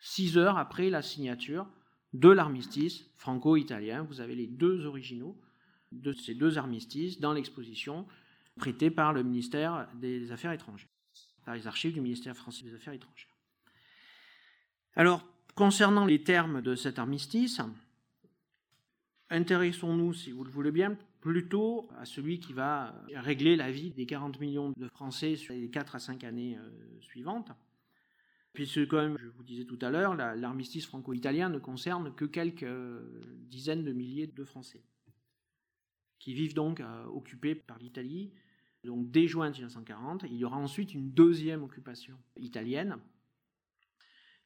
[0.00, 1.66] six heures après la signature
[2.12, 4.02] de l'armistice franco-italien.
[4.02, 5.40] Vous avez les deux originaux
[5.92, 8.06] de ces deux armistices dans l'exposition
[8.56, 10.90] prêtée par le ministère des Affaires étrangères,
[11.46, 13.34] par les archives du ministère français des Affaires étrangères.
[14.94, 15.24] Alors,
[15.54, 17.60] concernant les termes de cet armistice,
[19.30, 24.06] intéressons-nous, si vous le voulez bien, plutôt à celui qui va régler la vie des
[24.06, 27.52] 40 millions de Français sur les 4 à 5 années euh, suivantes.
[28.52, 33.00] Puisque, comme je vous disais tout à l'heure, l'armistice franco-italien ne concerne que quelques euh,
[33.48, 34.82] dizaines de milliers de Français,
[36.18, 38.32] qui vivent donc euh, occupés par l'Italie
[38.84, 40.24] donc dès juin 1940.
[40.30, 42.96] Il y aura ensuite une deuxième occupation italienne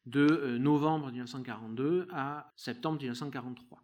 [0.06, 3.82] de euh, novembre 1942 à septembre 1943.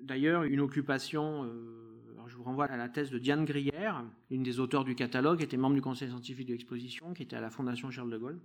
[0.00, 4.58] D'ailleurs, une occupation, euh, je vous renvoie à la thèse de Diane Grière, une des
[4.58, 7.90] auteurs du catalogue, était membre du conseil scientifique de l'exposition, qui était à la Fondation
[7.90, 8.40] Charles de Gaulle.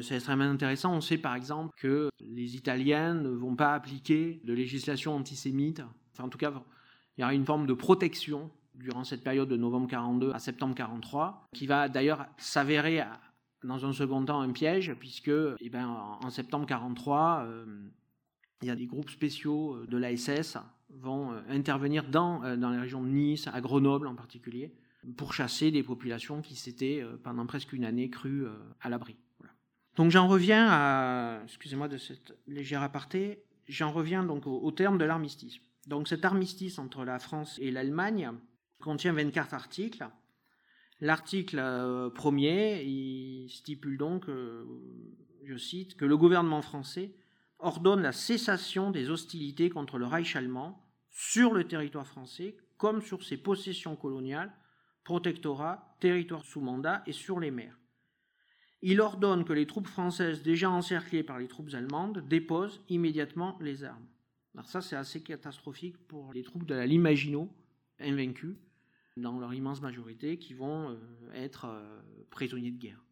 [0.00, 0.92] C'est extrêmement intéressant.
[0.92, 5.82] On sait par exemple que les Italiens ne vont pas appliquer de législation antisémite.
[6.12, 6.52] Enfin, en tout cas,
[7.16, 10.74] il y aura une forme de protection durant cette période de novembre 42 à septembre
[10.74, 13.04] 43, qui va d'ailleurs s'avérer
[13.64, 15.88] dans un second temps un piège, puisque eh ben,
[16.22, 17.64] en septembre 43, euh,
[18.62, 20.58] il y a des groupes spéciaux euh, de l'ASS
[20.90, 24.72] vont euh, intervenir dans, dans les régions de Nice, à Grenoble en particulier,
[25.16, 28.46] pour chasser des populations qui s'étaient pendant presque une année crues
[28.80, 29.16] à l'abri.
[29.96, 35.04] Donc j'en reviens à, excusez-moi de cette légère aparté, j'en reviens donc au terme de
[35.04, 35.58] l'armistice.
[35.86, 38.30] Donc cet armistice entre la France et l'Allemagne
[38.80, 40.08] contient 24 articles
[41.04, 44.64] L'article euh, premier, stipule donc, euh,
[45.44, 47.12] je cite, que le gouvernement français
[47.58, 53.22] ordonne la cessation des hostilités contre le Reich allemand sur le territoire français comme sur
[53.22, 54.50] ses possessions coloniales,
[55.04, 57.78] protectorats, territoires sous mandat et sur les mers.
[58.80, 63.84] Il ordonne que les troupes françaises déjà encerclées par les troupes allemandes déposent immédiatement les
[63.84, 64.08] armes.
[64.54, 67.50] Alors ça, c'est assez catastrophique pour les troupes de la Limagino,
[68.00, 68.56] invaincues,
[69.16, 70.96] dans leur immense majorité, qui vont euh,
[71.34, 72.00] être euh,
[72.30, 73.04] prisonniers de guerre.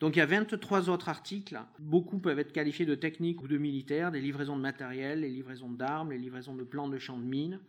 [0.00, 1.60] Donc il y a 23 autres articles.
[1.78, 5.70] Beaucoup peuvent être qualifiés de techniques ou de militaires, des livraisons de matériel, les livraisons
[5.70, 7.60] d'armes, les livraisons de plans de champs de mines,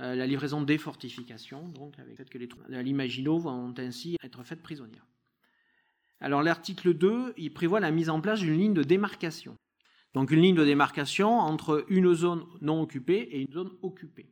[0.00, 3.72] euh, la livraison des fortifications, donc avec le fait que les troupes de l'Imagino vont
[3.78, 5.06] ainsi être faites prisonnières.
[6.20, 9.56] Alors l'article 2, il prévoit la mise en place d'une ligne de démarcation.
[10.12, 14.28] Donc une ligne de démarcation entre une zone non occupée et une zone occupée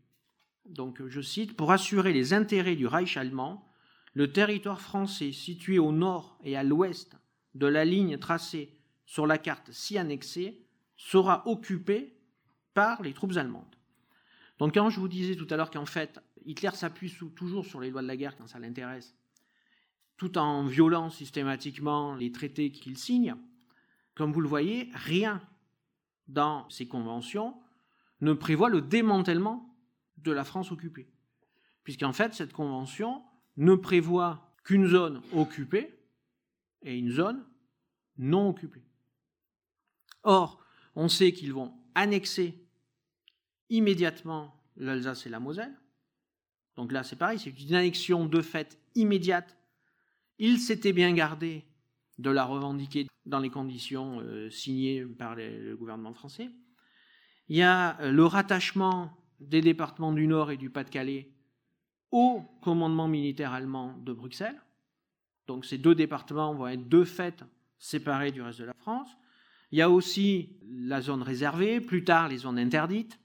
[0.69, 3.65] donc je cite, pour assurer les intérêts du Reich allemand,
[4.15, 7.17] le territoire français situé au nord et à l'ouest
[7.55, 8.75] de la ligne tracée
[9.07, 12.17] sur la carte si annexée sera occupé
[12.75, 13.77] par les troupes allemandes.
[14.59, 17.91] Donc quand je vous disais tout à l'heure qu'en fait Hitler s'appuie toujours sur les
[17.91, 19.15] lois de la guerre quand ça l'intéresse,
[20.17, 23.37] tout en violant systématiquement les traités qu'il signe,
[24.15, 25.41] comme vous le voyez, rien
[26.27, 27.55] dans ces conventions
[28.21, 29.68] ne prévoit le démantèlement
[30.23, 31.09] de la France occupée.
[31.85, 33.23] Puisqu'en fait, cette convention
[33.57, 35.99] ne prévoit qu'une zone occupée
[36.83, 37.45] et une zone
[38.19, 38.85] non occupée.
[40.23, 40.63] Or,
[40.95, 42.67] on sait qu'ils vont annexer
[43.71, 45.75] immédiatement l'Alsace et la Moselle.
[46.77, 49.57] Donc là, c'est pareil, c'est une annexion de fait immédiate.
[50.39, 51.65] Ils s'étaient bien gardés
[52.19, 56.51] de la revendiquer dans les conditions euh, signées par le gouvernement français.
[57.49, 61.31] Il y a euh, le rattachement des départements du Nord et du Pas-de-Calais
[62.11, 64.61] au commandement militaire allemand de Bruxelles.
[65.47, 67.45] Donc ces deux départements vont être de fait
[67.79, 69.09] séparés du reste de la France.
[69.71, 73.19] Il y a aussi la zone réservée, plus tard les zones interdites.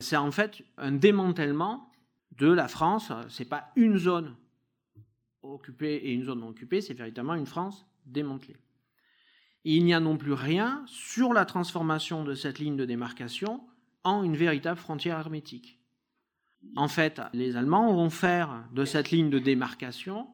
[0.00, 1.90] C'est en fait un démantèlement
[2.32, 3.12] de la France.
[3.28, 4.36] Ce n'est pas une zone
[5.42, 8.56] occupée et une zone non occupée, c'est véritablement une France démantelée.
[9.64, 13.66] il n'y a non plus rien sur la transformation de cette ligne de démarcation
[14.04, 15.80] en une véritable frontière hermétique.
[16.76, 20.28] En fait, les Allemands vont faire de cette ligne de démarcation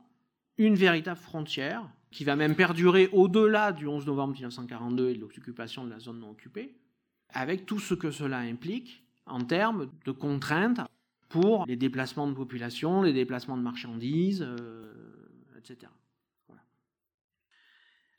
[0.59, 5.85] une véritable frontière qui va même perdurer au-delà du 11 novembre 1942 et de l'occupation
[5.85, 6.77] de la zone non occupée,
[7.31, 10.81] avec tout ce que cela implique en termes de contraintes
[11.29, 14.93] pour les déplacements de population, les déplacements de marchandises, euh,
[15.57, 15.91] etc.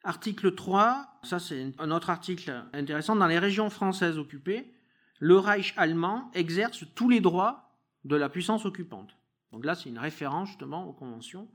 [0.04, 4.74] Article 3, ça c'est un autre article intéressant, dans les régions françaises occupées,
[5.22, 7.70] le Reich allemand exerce tous les droits
[8.06, 9.16] de la puissance occupante.
[9.52, 11.48] Donc là, c'est une référence justement aux conventions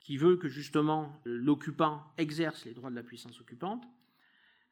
[0.00, 3.84] qui veut que justement l'occupant exerce les droits de la puissance occupante.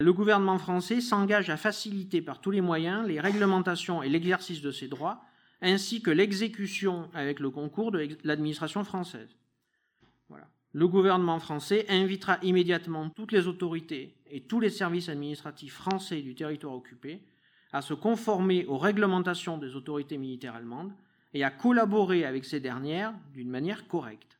[0.00, 4.70] Le gouvernement français s'engage à faciliter par tous les moyens les réglementations et l'exercice de
[4.70, 5.20] ces droits,
[5.60, 9.36] ainsi que l'exécution avec le concours de l'administration française.
[10.72, 16.34] Le gouvernement français invitera immédiatement toutes les autorités et tous les services administratifs français du
[16.34, 17.22] territoire occupé
[17.72, 20.92] à se conformer aux réglementations des autorités militaires allemandes
[21.34, 24.38] et à collaborer avec ces dernières d'une manière correcte.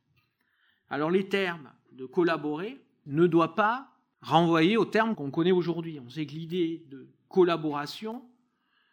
[0.91, 3.91] Alors les termes de collaborer ne doivent pas
[4.23, 6.01] renvoyer aux termes qu'on connaît aujourd'hui.
[6.01, 8.25] On sait que l'idée de collaboration,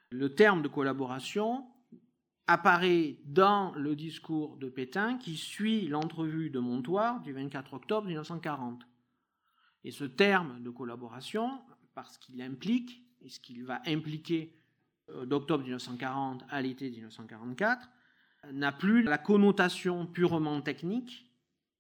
[0.10, 1.66] le terme de collaboration
[2.48, 8.86] apparaît dans le discours de Pétain qui suit l'entrevue de Montoire du 24 octobre 1940.
[9.84, 11.60] Et ce terme de collaboration,
[11.96, 14.54] parce qu'il implique ce qu'il va impliquer
[15.10, 17.90] euh, d'octobre 1940 à l'été 1944,
[18.52, 21.32] n'a plus la connotation purement technique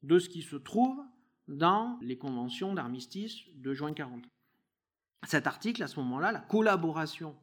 [0.04, 1.00] de ce qui se trouve
[1.48, 4.24] dans les conventions d'armistice de juin 40.
[5.28, 7.36] Cet article, à ce moment-là, la collaboration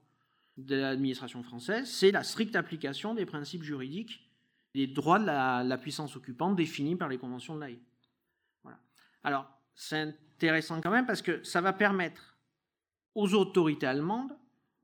[0.56, 4.28] de l'administration française, c'est la stricte application des principes juridiques
[4.74, 7.78] des droits de la, puissance occupante définis par les conventions de l'AE.
[8.62, 8.78] Voilà.
[9.22, 12.31] Alors, c'est intéressant quand même parce que ça va permettre
[13.14, 14.36] aux autorités allemandes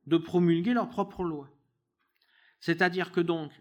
[0.06, 1.50] de promulguer leurs propres lois.
[2.60, 3.52] C'est-à-dire que donc,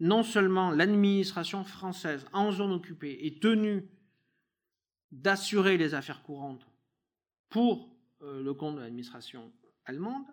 [0.00, 3.88] non seulement l'administration française en zone occupée est tenue
[5.12, 6.66] d'assurer les affaires courantes
[7.48, 9.52] pour euh, le compte de l'administration
[9.84, 10.26] allemande,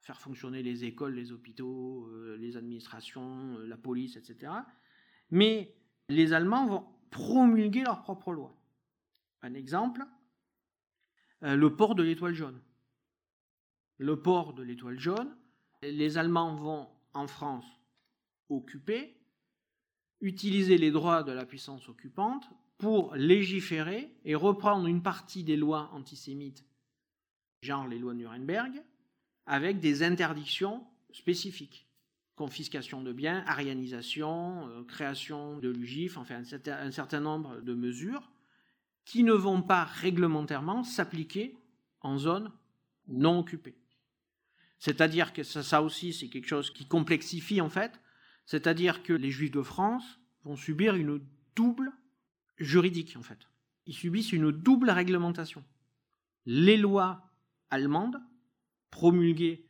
[0.00, 4.52] faire fonctionner les écoles, les hôpitaux, euh, les administrations, euh, la police, etc.
[5.30, 5.74] Mais
[6.08, 8.56] les Allemands vont promulguer leurs propres lois.
[9.42, 10.04] Un exemple,
[11.42, 12.60] le port de l'étoile jaune.
[13.98, 15.34] Le port de l'étoile jaune,
[15.82, 17.66] les Allemands vont en France
[18.48, 19.16] occuper,
[20.20, 25.90] utiliser les droits de la puissance occupante pour légiférer et reprendre une partie des lois
[25.92, 26.64] antisémites,
[27.62, 28.82] genre les lois de Nuremberg,
[29.46, 31.86] avec des interdictions spécifiques.
[32.34, 38.30] Confiscation de biens, arianisation, euh, création de l'UGIF, enfin un certain nombre de mesures
[39.06, 41.56] qui ne vont pas réglementairement s'appliquer
[42.02, 42.52] en zone
[43.08, 43.78] non occupée.
[44.78, 48.00] C'est-à-dire que ça, aussi, c'est quelque chose qui complexifie en fait,
[48.44, 51.20] c'est-à-dire que les Juifs de France vont subir une
[51.54, 51.92] double
[52.58, 53.48] juridique, en fait.
[53.86, 55.64] Ils subissent une double réglementation.
[56.44, 57.30] Les lois
[57.70, 58.20] allemandes,
[58.90, 59.66] promulguées,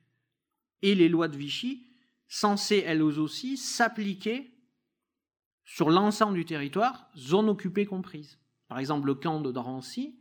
[0.82, 1.87] et les lois de Vichy,
[2.28, 4.53] censées elles aussi s'appliquer
[5.64, 8.39] sur l'ensemble du territoire, zone occupée comprise.
[8.68, 10.18] Par exemple, le camp de Drancy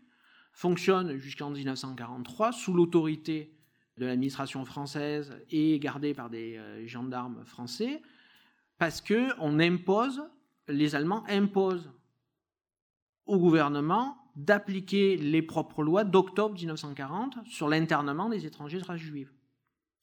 [0.52, 3.56] fonctionne jusqu'en 1943 sous l'autorité
[3.98, 8.02] de l'administration française et gardé par des euh, gendarmes français,
[8.78, 9.30] parce que
[10.68, 11.92] les Allemands imposent
[13.26, 19.32] au gouvernement d'appliquer les propres lois d'octobre 1940 sur l'internement des étrangers de race juive.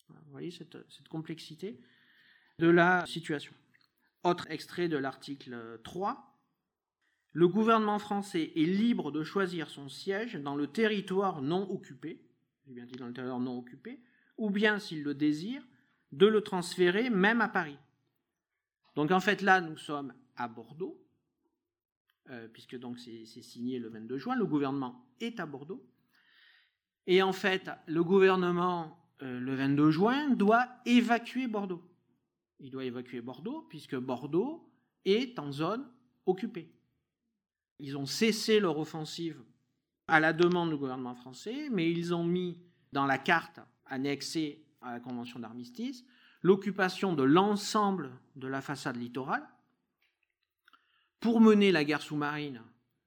[0.09, 0.79] Vous voyez cette,
[1.11, 1.79] complexité
[2.59, 3.53] de la situation.
[4.25, 6.32] Autre extrait de l'article 3.
[7.33, 12.21] Le gouvernement français est libre de choisir son siège dans le territoire non occupé,
[12.67, 14.01] j'ai bien dit dans le territoire non occupé,
[14.37, 15.63] ou bien, s'il le désire,
[16.13, 17.79] de le transférer même à Paris.
[18.95, 21.03] Donc en fait là, nous sommes à Bordeaux,
[22.31, 25.85] euh, puisque donc c'est signé le 22 juin, le gouvernement est à Bordeaux.
[27.07, 31.83] Et en fait, le gouvernement, euh, le 22 juin, doit évacuer Bordeaux.
[32.61, 34.71] Il doit évacuer Bordeaux, puisque Bordeaux
[35.05, 35.85] est en zone
[36.27, 36.71] occupée.
[37.79, 39.43] Ils ont cessé leur offensive
[40.09, 42.59] à la demande du gouvernement français, mais ils ont mis
[42.93, 46.05] dans la carte annexée à la Convention d'armistice
[46.43, 49.49] l'occupation de l'ensemble de la façade littorale
[51.21, 52.61] pour mener la guerre sous-marine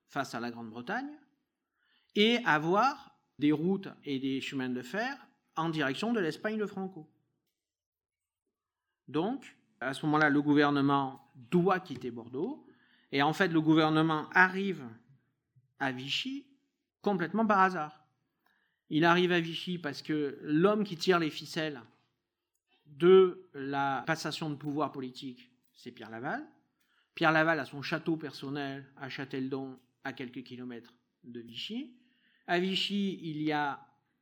[0.07, 1.11] face à la Grande-Bretagne
[2.15, 7.09] et avoir des routes et des chemins de fer en direction de l'Espagne de Franco.
[9.09, 12.64] Donc, à ce moment-là, le gouvernement doit quitter Bordeaux,
[13.15, 14.83] et en fait, le gouvernement arrive
[15.79, 16.45] à Vichy
[17.01, 18.05] complètement par hasard.
[18.89, 21.79] Il arrive à Vichy parce que l'homme qui tire les ficelles
[22.87, 26.45] de la passation de pouvoir politique, c'est Pierre Laval.
[27.13, 30.93] Pierre Laval a son château personnel à Châteldon, à quelques kilomètres
[31.23, 31.95] de Vichy.
[32.47, 33.79] À Vichy, il y a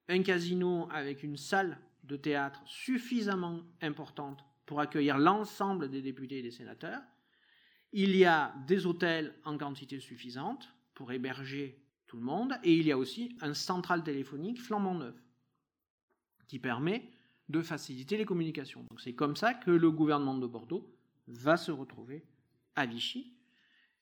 [0.08, 6.44] un casino avec une salle de théâtre suffisamment importante pour accueillir l'ensemble des députés et
[6.44, 7.02] des sénateurs.
[7.94, 12.54] Il y a des hôtels en quantité suffisante pour héberger tout le monde.
[12.64, 15.16] Et il y a aussi un central téléphonique flambant neuf
[16.48, 17.10] qui permet
[17.50, 18.86] de faciliter les communications.
[18.98, 20.92] C'est comme ça que le gouvernement de Bordeaux
[21.28, 22.26] va se retrouver
[22.76, 23.34] à Vichy.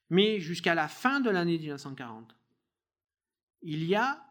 [0.10, 2.36] Mais jusqu'à la fin de l'année 1940,
[3.62, 4.26] il y a,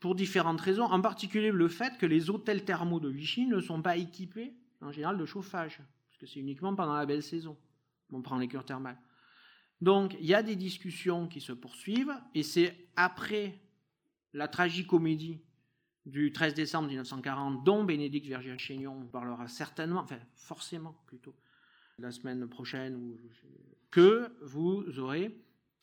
[0.00, 3.82] pour différentes raisons, en particulier le fait que les hôtels thermaux de Vichy ne sont
[3.82, 7.56] pas équipés en général de chauffage, parce que c'est uniquement pendant la belle saison.
[8.12, 8.98] On prend les cures thermales.
[9.80, 13.58] Donc il y a des discussions qui se poursuivent, et c'est après
[14.32, 15.40] la tragicomédie
[16.06, 21.34] du 13 décembre 1940, dont Bénédicte Vergier-Chaignon parlera certainement, enfin forcément plutôt,
[21.98, 23.16] la semaine prochaine,
[23.90, 25.36] que vous aurez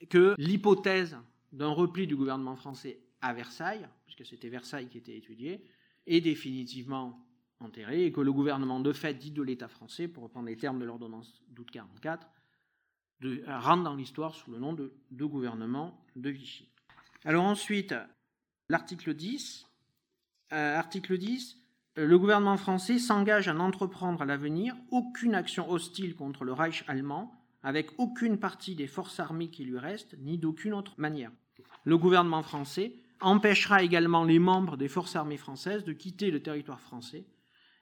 [0.10, 1.18] que l'hypothèse
[1.52, 5.64] d'un repli du gouvernement français à Versailles, puisque c'était Versailles qui était étudié,
[6.08, 7.26] est définitivement
[7.60, 10.80] enterrée et que le gouvernement de fait dit de l'État français, pour reprendre les termes
[10.80, 12.28] de l'ordonnance d'août 44,
[13.22, 16.70] de, rentre dans l'histoire sous le nom de, gouvernement de Vichy.
[17.26, 17.94] Alors ensuite,
[18.70, 19.68] l'article 10,
[20.54, 21.58] euh, article 10,
[21.96, 27.34] le gouvernement français s'engage à n'entreprendre à l'avenir aucune action hostile contre le Reich allemand
[27.62, 31.32] avec aucune partie des forces armées qui lui restent, ni d'aucune autre manière.
[31.84, 36.80] Le gouvernement français empêchera également les membres des forces armées françaises de quitter le territoire
[36.80, 37.26] français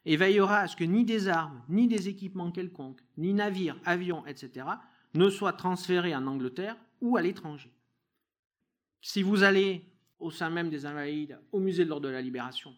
[0.08, 4.26] et veillera à ce que ni des armes, ni des équipements quelconques, ni navires, avions,
[4.26, 4.66] etc.,
[5.14, 7.74] ne soient transférés en Angleterre ou à l'étranger.
[9.02, 9.84] Si vous allez
[10.20, 12.74] au sein même des Invalides, au musée de l'Ordre de la Libération,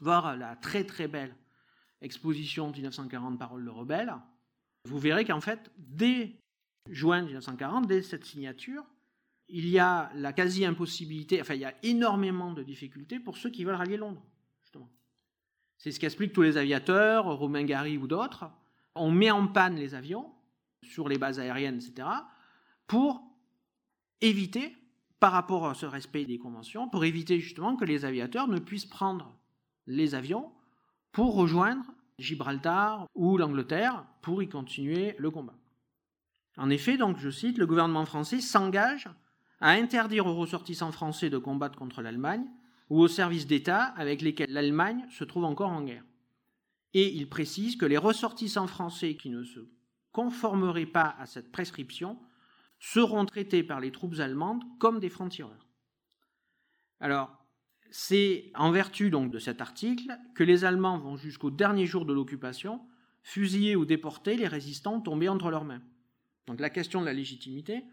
[0.00, 1.34] voir la très très belle
[2.02, 4.14] exposition 1940 Paroles de rebelles,
[4.84, 6.36] vous verrez qu'en fait, dès
[6.90, 8.84] juin 1940, dès cette signature,
[9.48, 13.64] il y a la quasi-impossibilité, enfin il y a énormément de difficultés pour ceux qui
[13.64, 14.22] veulent rallier Londres.
[15.78, 18.46] C'est ce qu'expliquent tous les aviateurs, Romain Gary ou d'autres.
[18.94, 20.32] On met en panne les avions
[20.82, 22.08] sur les bases aériennes, etc.,
[22.86, 23.22] pour
[24.20, 24.76] éviter,
[25.20, 28.86] par rapport à ce respect des conventions, pour éviter justement que les aviateurs ne puissent
[28.86, 29.34] prendre
[29.86, 30.52] les avions
[31.12, 31.84] pour rejoindre
[32.18, 35.56] Gibraltar ou l'Angleterre pour y continuer le combat.
[36.56, 39.08] En effet, donc je cite, le gouvernement français s'engage
[39.60, 42.46] à interdire aux ressortissants français de combattre contre l'Allemagne
[42.88, 46.04] ou aux services d'État avec lesquels l'Allemagne se trouve encore en guerre.
[46.94, 49.60] Et il précise que les ressortissants français qui ne se
[50.12, 52.18] conformeraient pas à cette prescription
[52.78, 55.66] seront traités par les troupes allemandes comme des francs-tireurs.
[57.00, 57.30] Alors,
[57.90, 62.12] c'est en vertu donc de cet article que les Allemands vont jusqu'au dernier jour de
[62.12, 62.80] l'occupation
[63.22, 65.82] fusiller ou déporter les résistants tombés entre leurs mains.
[66.46, 67.84] Donc la question de la légitimité,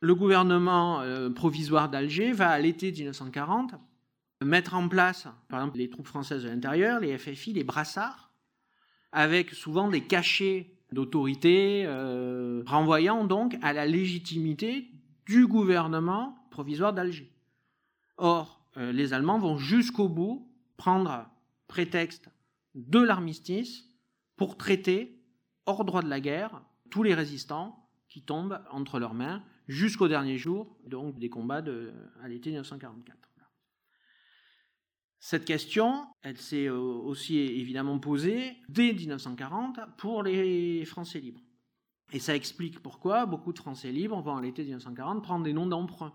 [0.00, 3.74] le gouvernement euh, provisoire d'Alger va à l'été 1940
[4.44, 8.32] mettre en place, par exemple, les troupes françaises de l'intérieur, les FFI, les brassards,
[9.12, 14.90] avec souvent des cachets d'autorité, euh, renvoyant donc à la légitimité
[15.26, 17.32] du gouvernement provisoire d'Alger.
[18.16, 21.28] Or, euh, les Allemands vont jusqu'au bout prendre
[21.66, 22.30] prétexte
[22.74, 23.84] de l'armistice
[24.36, 25.20] pour traiter,
[25.66, 30.38] hors droit de la guerre, tous les résistants qui tombent entre leurs mains jusqu'au dernier
[30.38, 31.62] jour des combats
[32.22, 33.27] à l'été 1944.
[35.20, 41.40] Cette question, elle s'est euh, aussi évidemment posée dès 1940 pour les Français libres.
[42.12, 45.66] Et ça explique pourquoi beaucoup de Français libres vont à l'été 1940 prendre des noms
[45.66, 46.14] d'emprunt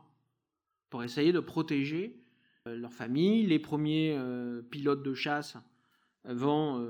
[0.90, 2.24] pour essayer de protéger
[2.68, 3.46] euh, leur famille.
[3.46, 5.58] Les premiers euh, pilotes de chasse
[6.26, 6.88] vont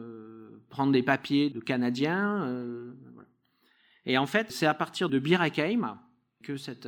[0.70, 2.48] prendre des papiers de Canadiens.
[4.06, 5.42] Et en fait, c'est à partir de Bir
[6.44, 6.88] que cette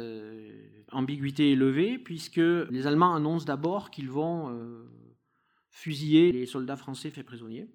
[0.91, 4.55] ambiguïté est levée, puisque les Allemands annoncent d'abord qu'ils vont
[5.75, 7.67] fusiller les soldats français faits prisonniers.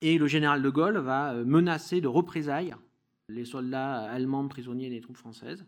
[0.00, 2.74] Et le général de Gaulle va menacer de représailles
[3.28, 5.66] les soldats allemands prisonniers des troupes françaises.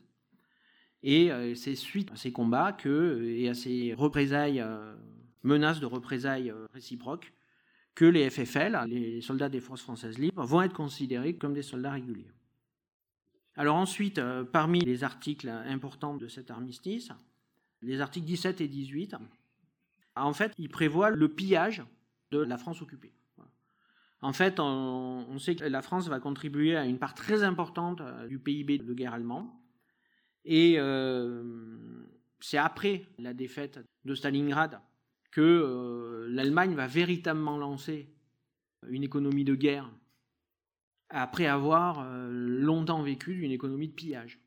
[1.02, 4.94] Et euh, c'est suite à ces combats que, et à ces représailles, euh,
[5.42, 7.34] menaces de représailles euh, réciproques,
[7.94, 11.90] que les FFL, les soldats des forces françaises libres, vont être considérés comme des soldats
[11.90, 12.30] réguliers.
[13.56, 14.18] Alors ensuite,
[14.50, 17.10] parmi les articles importants de cet armistice,
[17.82, 19.16] les articles 17 et 18,
[20.16, 21.82] en fait, ils prévoient le pillage
[22.30, 23.12] de la France occupée.
[24.20, 28.38] En fait, on, sait que la France va contribuer à une part très importante du
[28.38, 29.62] PIB de guerre allemand,
[30.44, 32.04] et euh,
[32.40, 34.80] c'est après la défaite de Stalingrad
[35.30, 38.12] que euh, l'Allemagne va véritablement lancer
[38.88, 39.90] une économie de guerre
[41.08, 44.40] après avoir euh, longtemps vécu d'une économie de pillage,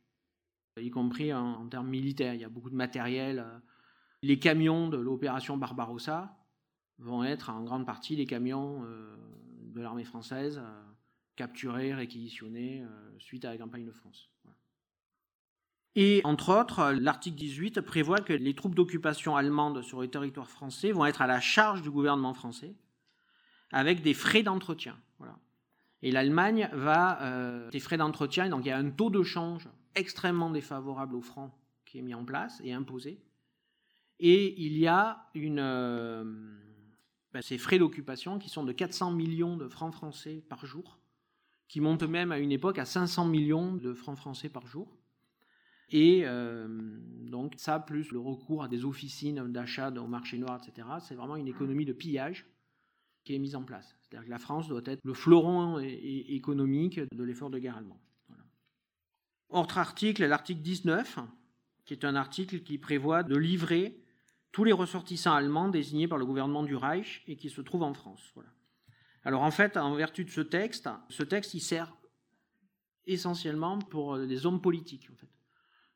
[0.79, 2.33] y compris en, termes militaires.
[2.33, 3.45] Il y a beaucoup de matériel.
[4.21, 6.37] Les camions de l'opération Barbarossa
[6.97, 8.83] vont être en grande partie les camions
[9.73, 10.61] de l'armée française
[11.35, 12.83] capturés, réquisitionnés
[13.19, 14.29] suite à la campagne de France.
[15.95, 20.91] Et entre autres, l'article 18 prévoit que les troupes d'occupation allemandes sur le territoire français
[20.91, 22.75] vont être à la charge du gouvernement français
[23.71, 24.97] avec des frais d'entretien.
[25.19, 25.37] Voilà.
[26.01, 29.69] Et l'Allemagne va euh, des frais d'entretien, donc il y a un taux de change
[29.95, 33.17] extrêmement défavorable au franc qui est mis en place et imposé.
[34.19, 36.23] Et il y a une, euh,
[37.33, 40.99] ben, ces frais d'occupation qui sont de 400 millions de francs français par jour,
[41.67, 44.97] qui montent même à une époque à 500 millions de francs français par jour.
[45.89, 46.67] Et euh,
[47.29, 51.35] donc ça, plus le recours à des officines d'achat au marché noir, etc., c'est vraiment
[51.35, 52.45] une économie de pillage
[53.23, 53.95] qui est mise en place.
[54.01, 57.99] C'est-à-dire que la France doit être le fleuron économique de l'effort de guerre allemand.
[59.49, 61.19] Autre article, l'article 19,
[61.85, 63.99] qui est un article qui prévoit de livrer
[64.55, 67.93] tous les ressortissants allemands désignés par le gouvernement du Reich et qui se trouvent en
[67.93, 68.33] France.
[69.23, 71.93] Alors en fait, en vertu de ce texte, ce texte il sert
[73.05, 75.09] essentiellement pour des hommes politiques.
[75.11, 75.29] En fait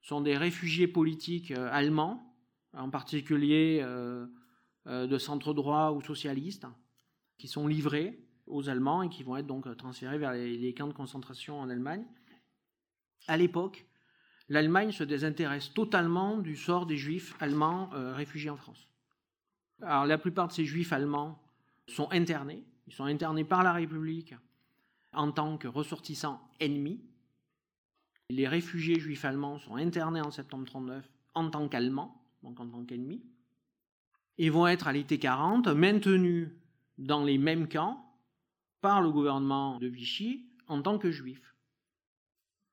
[0.01, 2.35] sont des réfugiés politiques euh, allemands,
[2.73, 4.25] en particulier euh,
[4.87, 6.65] euh, de centre droit ou socialistes,
[7.37, 10.93] qui sont livrés aux Allemands et qui vont être donc transférés vers les, camps de
[10.93, 12.05] concentration en Allemagne.
[13.27, 13.85] À l'époque,
[14.49, 18.87] l'Allemagne se désintéresse totalement du sort des juifs allemands euh, réfugiés en France.
[19.81, 21.39] Alors la plupart de ces juifs allemands
[21.87, 24.35] sont internés, ils sont internés par la République
[25.13, 26.99] en tant que ressortissants ennemis.
[28.29, 32.83] Les réfugiés juifs allemands sont internés en septembre 1939 en tant qu'Allemands, donc en tant
[32.83, 33.23] qu'ennemis,
[34.37, 36.49] et vont être à l'été 40 maintenus
[36.97, 38.05] dans les mêmes camps
[38.81, 41.55] par le gouvernement de Vichy en tant que juifs,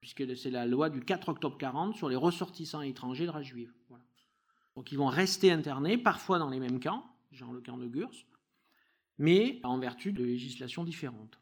[0.00, 3.72] puisque c'est la loi du 4 octobre 40 sur les ressortissants étrangers de race juive.
[4.76, 8.26] Donc ils vont rester internés, parfois dans les mêmes camps, genre le camp de Gurs,
[9.18, 11.40] mais en vertu de législations différentes.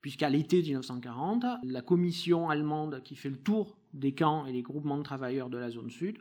[0.00, 4.98] Puisqu'à l'été 1940, la commission allemande qui fait le tour des camps et des groupements
[4.98, 6.18] de travailleurs de la zone sud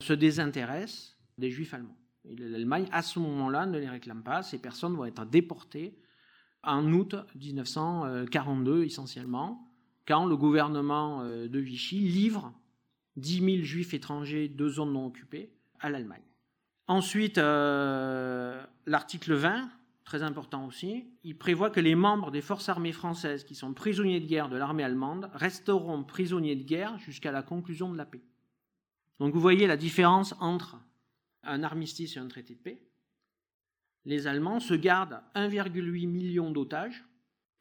[0.00, 1.98] se désintéresse des juifs allemands.
[2.24, 4.42] L'Allemagne, à ce moment-là, ne les réclame pas.
[4.42, 5.98] Ces personnes vont être déportées
[6.62, 9.68] en août 1942 essentiellement,
[10.06, 12.52] quand le gouvernement euh, de Vichy livre
[13.16, 16.22] 10 000 juifs étrangers de zones non occupées à l'Allemagne.
[16.86, 19.70] Ensuite, euh, l'article 20,
[20.04, 24.20] très important aussi, il prévoit que les membres des forces armées françaises qui sont prisonniers
[24.20, 28.22] de guerre de l'armée allemande resteront prisonniers de guerre jusqu'à la conclusion de la paix.
[29.20, 30.76] Donc vous voyez la différence entre
[31.44, 32.82] un armistice et un traité de paix
[34.04, 37.04] les Allemands se gardent 1,8 million d'otages,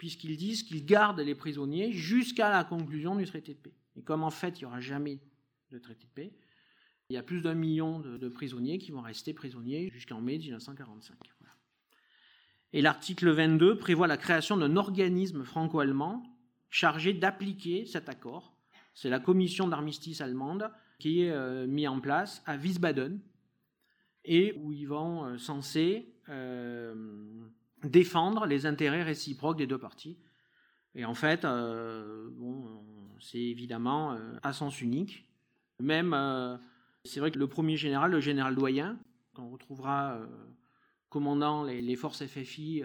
[0.03, 3.73] puisqu'ils disent qu'ils gardent les prisonniers jusqu'à la conclusion du traité de paix.
[3.95, 5.21] Et comme en fait, il n'y aura jamais
[5.71, 6.33] de traité de paix,
[7.07, 11.15] il y a plus d'un million de, prisonniers qui vont rester prisonniers jusqu'en mai 1945.
[12.73, 16.21] Et l'article 22 prévoit la création d'un organisme franco-allemand
[16.69, 18.57] chargé d'appliquer cet accord.
[18.93, 23.21] C'est la commission d'armistice allemande qui est euh, mise en place à Wiesbaden,
[24.25, 26.93] et où ils vont euh, censés euh,
[27.84, 30.17] défendre les intérêts réciproques des deux parties.
[30.95, 32.65] Et en fait, euh, bon,
[33.19, 35.27] c'est évidemment à sens unique.
[35.79, 36.15] Même,
[37.03, 38.97] c'est vrai que le premier général, le général doyen,
[39.34, 40.19] qu'on retrouvera
[41.09, 42.84] commandant les, forces FFI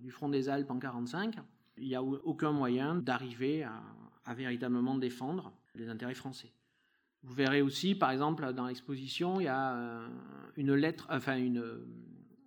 [0.00, 1.36] du front des Alpes en 1945,
[1.78, 3.82] il n'y a aucun moyen d'arriver à,
[4.24, 6.52] à, véritablement défendre les intérêts français.
[7.24, 10.08] Vous verrez aussi, par exemple, dans l'exposition, il y a euh,
[10.56, 11.64] une lettre, enfin une,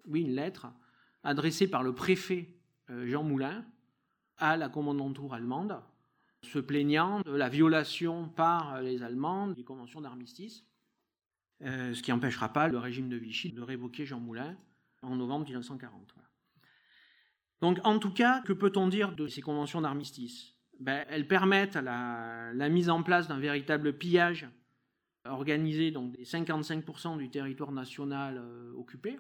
[0.06, 0.68] oui, une lettre
[1.24, 2.50] adressée par le préfet
[2.90, 3.66] euh, Jean Moulin
[4.38, 5.82] à la commandanture allemande,
[6.44, 10.64] se plaignant de la violation par les Allemands des conventions d'armistice,
[11.64, 14.56] euh, ce qui n'empêchera pas le régime de Vichy de révoquer Jean Moulin
[15.02, 16.14] en novembre 1940.
[17.62, 20.54] Donc, en tout cas, que peut-on dire de ces conventions d'armistice?
[20.80, 24.48] Ben, Elles permettent la, mise en place d'un véritable pillage
[25.26, 29.20] organiser donc des 55% du territoire national euh, occupé.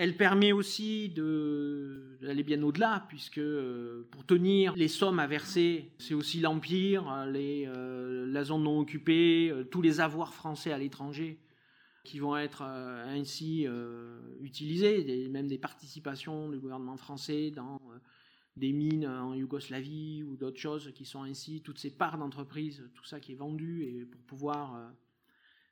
[0.00, 6.14] Elle permet aussi d'aller bien au-delà, puisque euh, pour tenir les sommes à verser, c'est
[6.14, 11.40] aussi l'Empire, euh, la zone non occupée, tous les avoirs français à l'étranger
[12.04, 13.66] qui vont être ainsi
[14.40, 17.78] utilisés, même des participations du gouvernement français dans
[18.58, 23.04] des mines en Yougoslavie ou d'autres choses qui sont ainsi, toutes ces parts d'entreprise, tout
[23.04, 24.88] ça qui est vendu et pour pouvoir euh,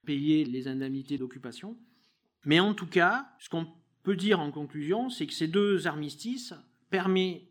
[0.05, 1.77] payer les indemnités d'occupation.
[2.45, 3.67] Mais en tout cas, ce qu'on
[4.07, 6.55] peut dire en conclusion, c'est que ces deux armistices
[6.91, 7.43] permettent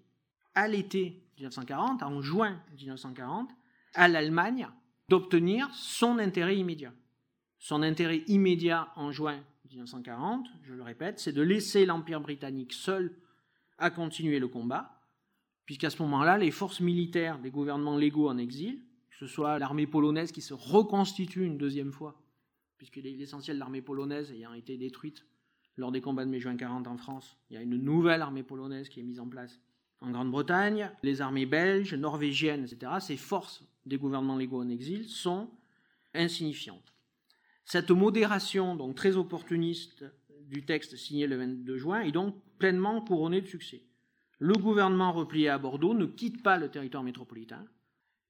[0.54, 3.50] à l'été 1940, en juin 1940,
[3.94, 4.70] à l'Allemagne
[5.10, 6.94] d'obtenir son intérêt immédiat.
[7.60, 13.14] Son intérêt immédiat en juin 1940, je le répète, c'est de laisser l'Empire britannique seul
[13.78, 15.02] à continuer le combat,
[15.66, 19.88] puisqu'à ce moment-là, les forces militaires des gouvernements légaux en exil, que ce soit l'armée
[19.88, 22.24] polonaise qui se reconstitue une deuxième fois,
[22.78, 25.26] puisque l'essentiel de l'armée polonaise ayant été détruite
[25.78, 28.90] lors des combats de mai-juin 40 en France, il y a une nouvelle armée polonaise
[28.90, 29.60] qui est mise en place
[30.02, 35.50] en Grande-Bretagne, les armées belges, norvégiennes, etc., ces forces des gouvernements légaux en exil sont
[36.14, 36.94] insignifiantes.
[37.64, 40.06] Cette modération, donc très opportuniste,
[40.42, 43.84] du texte signé le 22 juin est donc pleinement couronnée de succès
[44.40, 47.66] le gouvernement replié à Bordeaux ne quitte pas le territoire métropolitain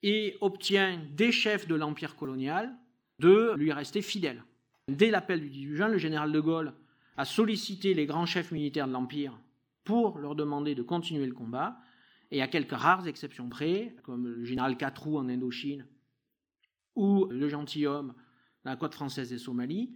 [0.03, 2.75] et obtient des chefs de l'empire colonial
[3.19, 4.43] de lui rester fidèles.
[4.87, 6.73] Dès l'appel du 18 juin, le général de Gaulle
[7.17, 9.39] a sollicité les grands chefs militaires de l'empire
[9.83, 11.79] pour leur demander de continuer le combat,
[12.31, 15.87] et à quelques rares exceptions près, comme le général Catroux en Indochine
[16.95, 18.13] ou le gentilhomme
[18.63, 19.95] dans la côte française des Somalies,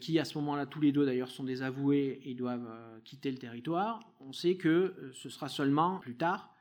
[0.00, 3.38] qui à ce moment-là, tous les deux d'ailleurs, sont désavoués et doivent euh, quitter le
[3.38, 6.54] territoire, on sait que euh, ce sera seulement plus tard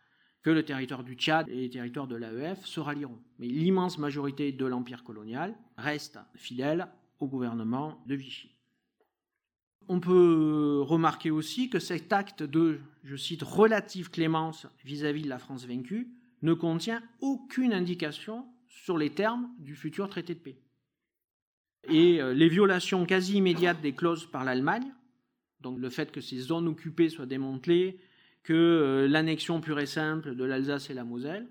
[0.43, 3.19] que le territoire du Tchad et les territoires de l'AEF se rallieront.
[3.39, 6.87] Mais l'immense majorité de l'empire colonial reste fidèle
[7.19, 8.55] au gouvernement de Vichy.
[9.87, 15.39] On peut remarquer aussi que cet acte de, je cite, relative clémence vis-à-vis de la
[15.39, 16.09] France vaincue
[16.41, 20.57] ne contient aucune indication sur les termes du futur traité de paix.
[21.89, 24.93] Et euh, les violations quasi immédiates des clauses par l'Allemagne,
[25.61, 27.99] donc le fait que ces zones occupées soient démantelées,
[28.43, 31.47] que euh, l'annexion pure et simple de l'Alsace et la Moselle,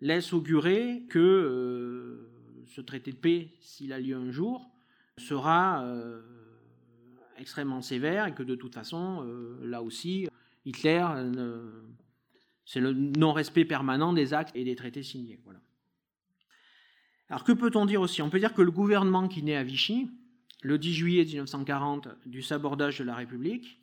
[0.00, 4.70] laisse augurer que euh, ce traité de paix, s'il a lieu un jour,
[5.18, 5.84] sera
[7.42, 9.22] extrêmement sévère et que de toute façon,
[9.62, 10.28] là aussi,
[10.64, 11.06] Hitler,
[12.64, 15.40] c'est le non-respect permanent des actes et des traités signés.
[15.44, 15.60] Voilà.
[17.28, 18.22] Alors que peut-on dire aussi?
[18.22, 20.08] On peut dire que le gouvernement qui naît à Vichy,
[20.62, 23.80] le 10 juillet 1940, du sabordage de la République,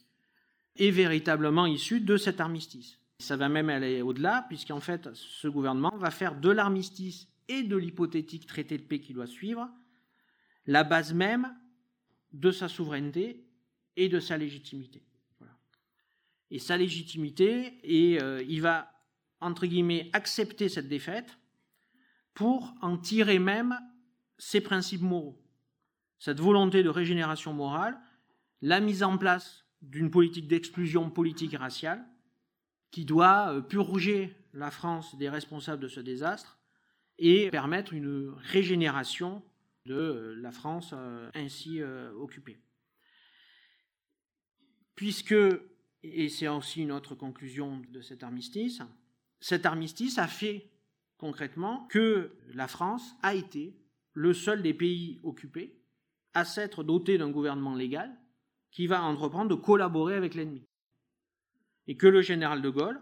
[0.78, 3.00] est véritablement issu de cet armistice.
[3.20, 7.76] Ça va même aller au-delà, puisqu'en fait, ce gouvernement va faire de l'armistice et de
[7.76, 9.68] l'hypothétique traité de paix qui doit suivre
[10.66, 11.54] la base même
[12.32, 13.44] de sa souveraineté
[14.00, 15.04] et de sa légitimité.
[16.52, 18.92] Et sa légitimité, et euh, il va,
[19.42, 21.38] entre guillemets, accepter cette défaite
[22.34, 23.78] pour en tirer même
[24.38, 25.38] ses principes moraux.
[26.18, 28.00] Cette volonté de régénération morale,
[28.62, 32.04] la mise en place d'une politique d'exclusion politique et raciale
[32.92, 36.58] qui doit euh, purger la France des responsables de ce désastre
[37.18, 39.44] et permettre une régénération
[39.86, 40.96] de euh, la France
[41.36, 41.82] ainsi
[42.18, 42.62] occupée.
[45.00, 45.34] Puisque,
[46.04, 48.82] et c'est aussi une autre conclusion de cet armistice,
[49.40, 50.70] cet armistice a fait
[51.16, 53.78] concrètement que la France a été
[54.12, 55.80] le seul des pays occupés
[56.34, 58.14] à s'être doté d'un gouvernement légal
[58.72, 60.66] qui va entreprendre de collaborer avec l'ennemi.
[61.88, 63.02] Et que le général de Gaulle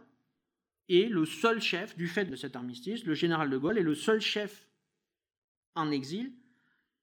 [0.90, 3.96] est le seul chef, du fait de cet armistice, le général de Gaulle est le
[3.96, 4.70] seul chef
[5.74, 6.32] en exil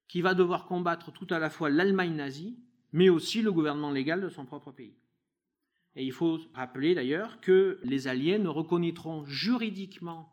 [0.07, 2.57] qui va devoir combattre tout à la fois l'Allemagne nazie,
[2.95, 4.97] mais aussi le gouvernement légal de son propre pays.
[5.97, 10.33] Et il faut rappeler d'ailleurs que les Alliés ne reconnaîtront juridiquement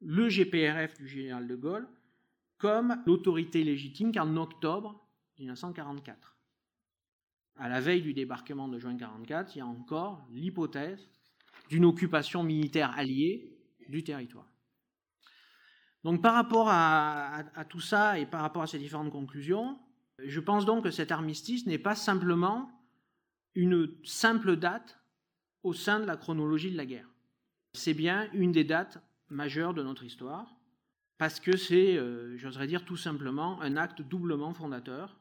[0.00, 1.88] le GPRF du général de Gaulle
[2.56, 5.04] comme l'autorité légitime qu'en octobre
[5.40, 6.36] 1944.
[7.56, 11.10] À la veille du débarquement de juin 1944, il y a encore l'hypothèse
[11.68, 13.58] d'une occupation militaire alliée
[13.88, 14.46] du territoire.
[16.04, 19.80] Donc par rapport à, à, tout ça et par rapport à ces différentes conclusions,
[20.18, 22.70] je pense donc que cet armistice n'est pas simplement
[23.54, 24.98] une simple date
[25.62, 27.08] au sein de la chronologie de la guerre.
[27.74, 30.54] C'est bien une des dates majeur de notre histoire,
[31.18, 35.18] parce que c'est, euh, j'oserais dire tout simplement, un acte doublement fondateur.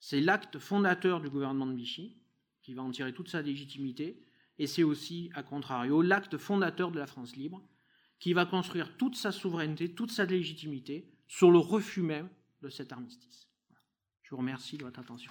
[0.00, 2.16] C'est l'acte fondateur du gouvernement de Vichy,
[2.62, 4.24] qui va en tirer toute sa légitimité,
[4.58, 7.62] et c'est aussi, à contrario, l'acte fondateur de la France libre,
[8.18, 12.28] qui va construire toute sa souveraineté, toute sa légitimité sur le refus même
[12.60, 13.48] de cet armistice.
[14.32, 15.30] Je vous remercie de votre attention.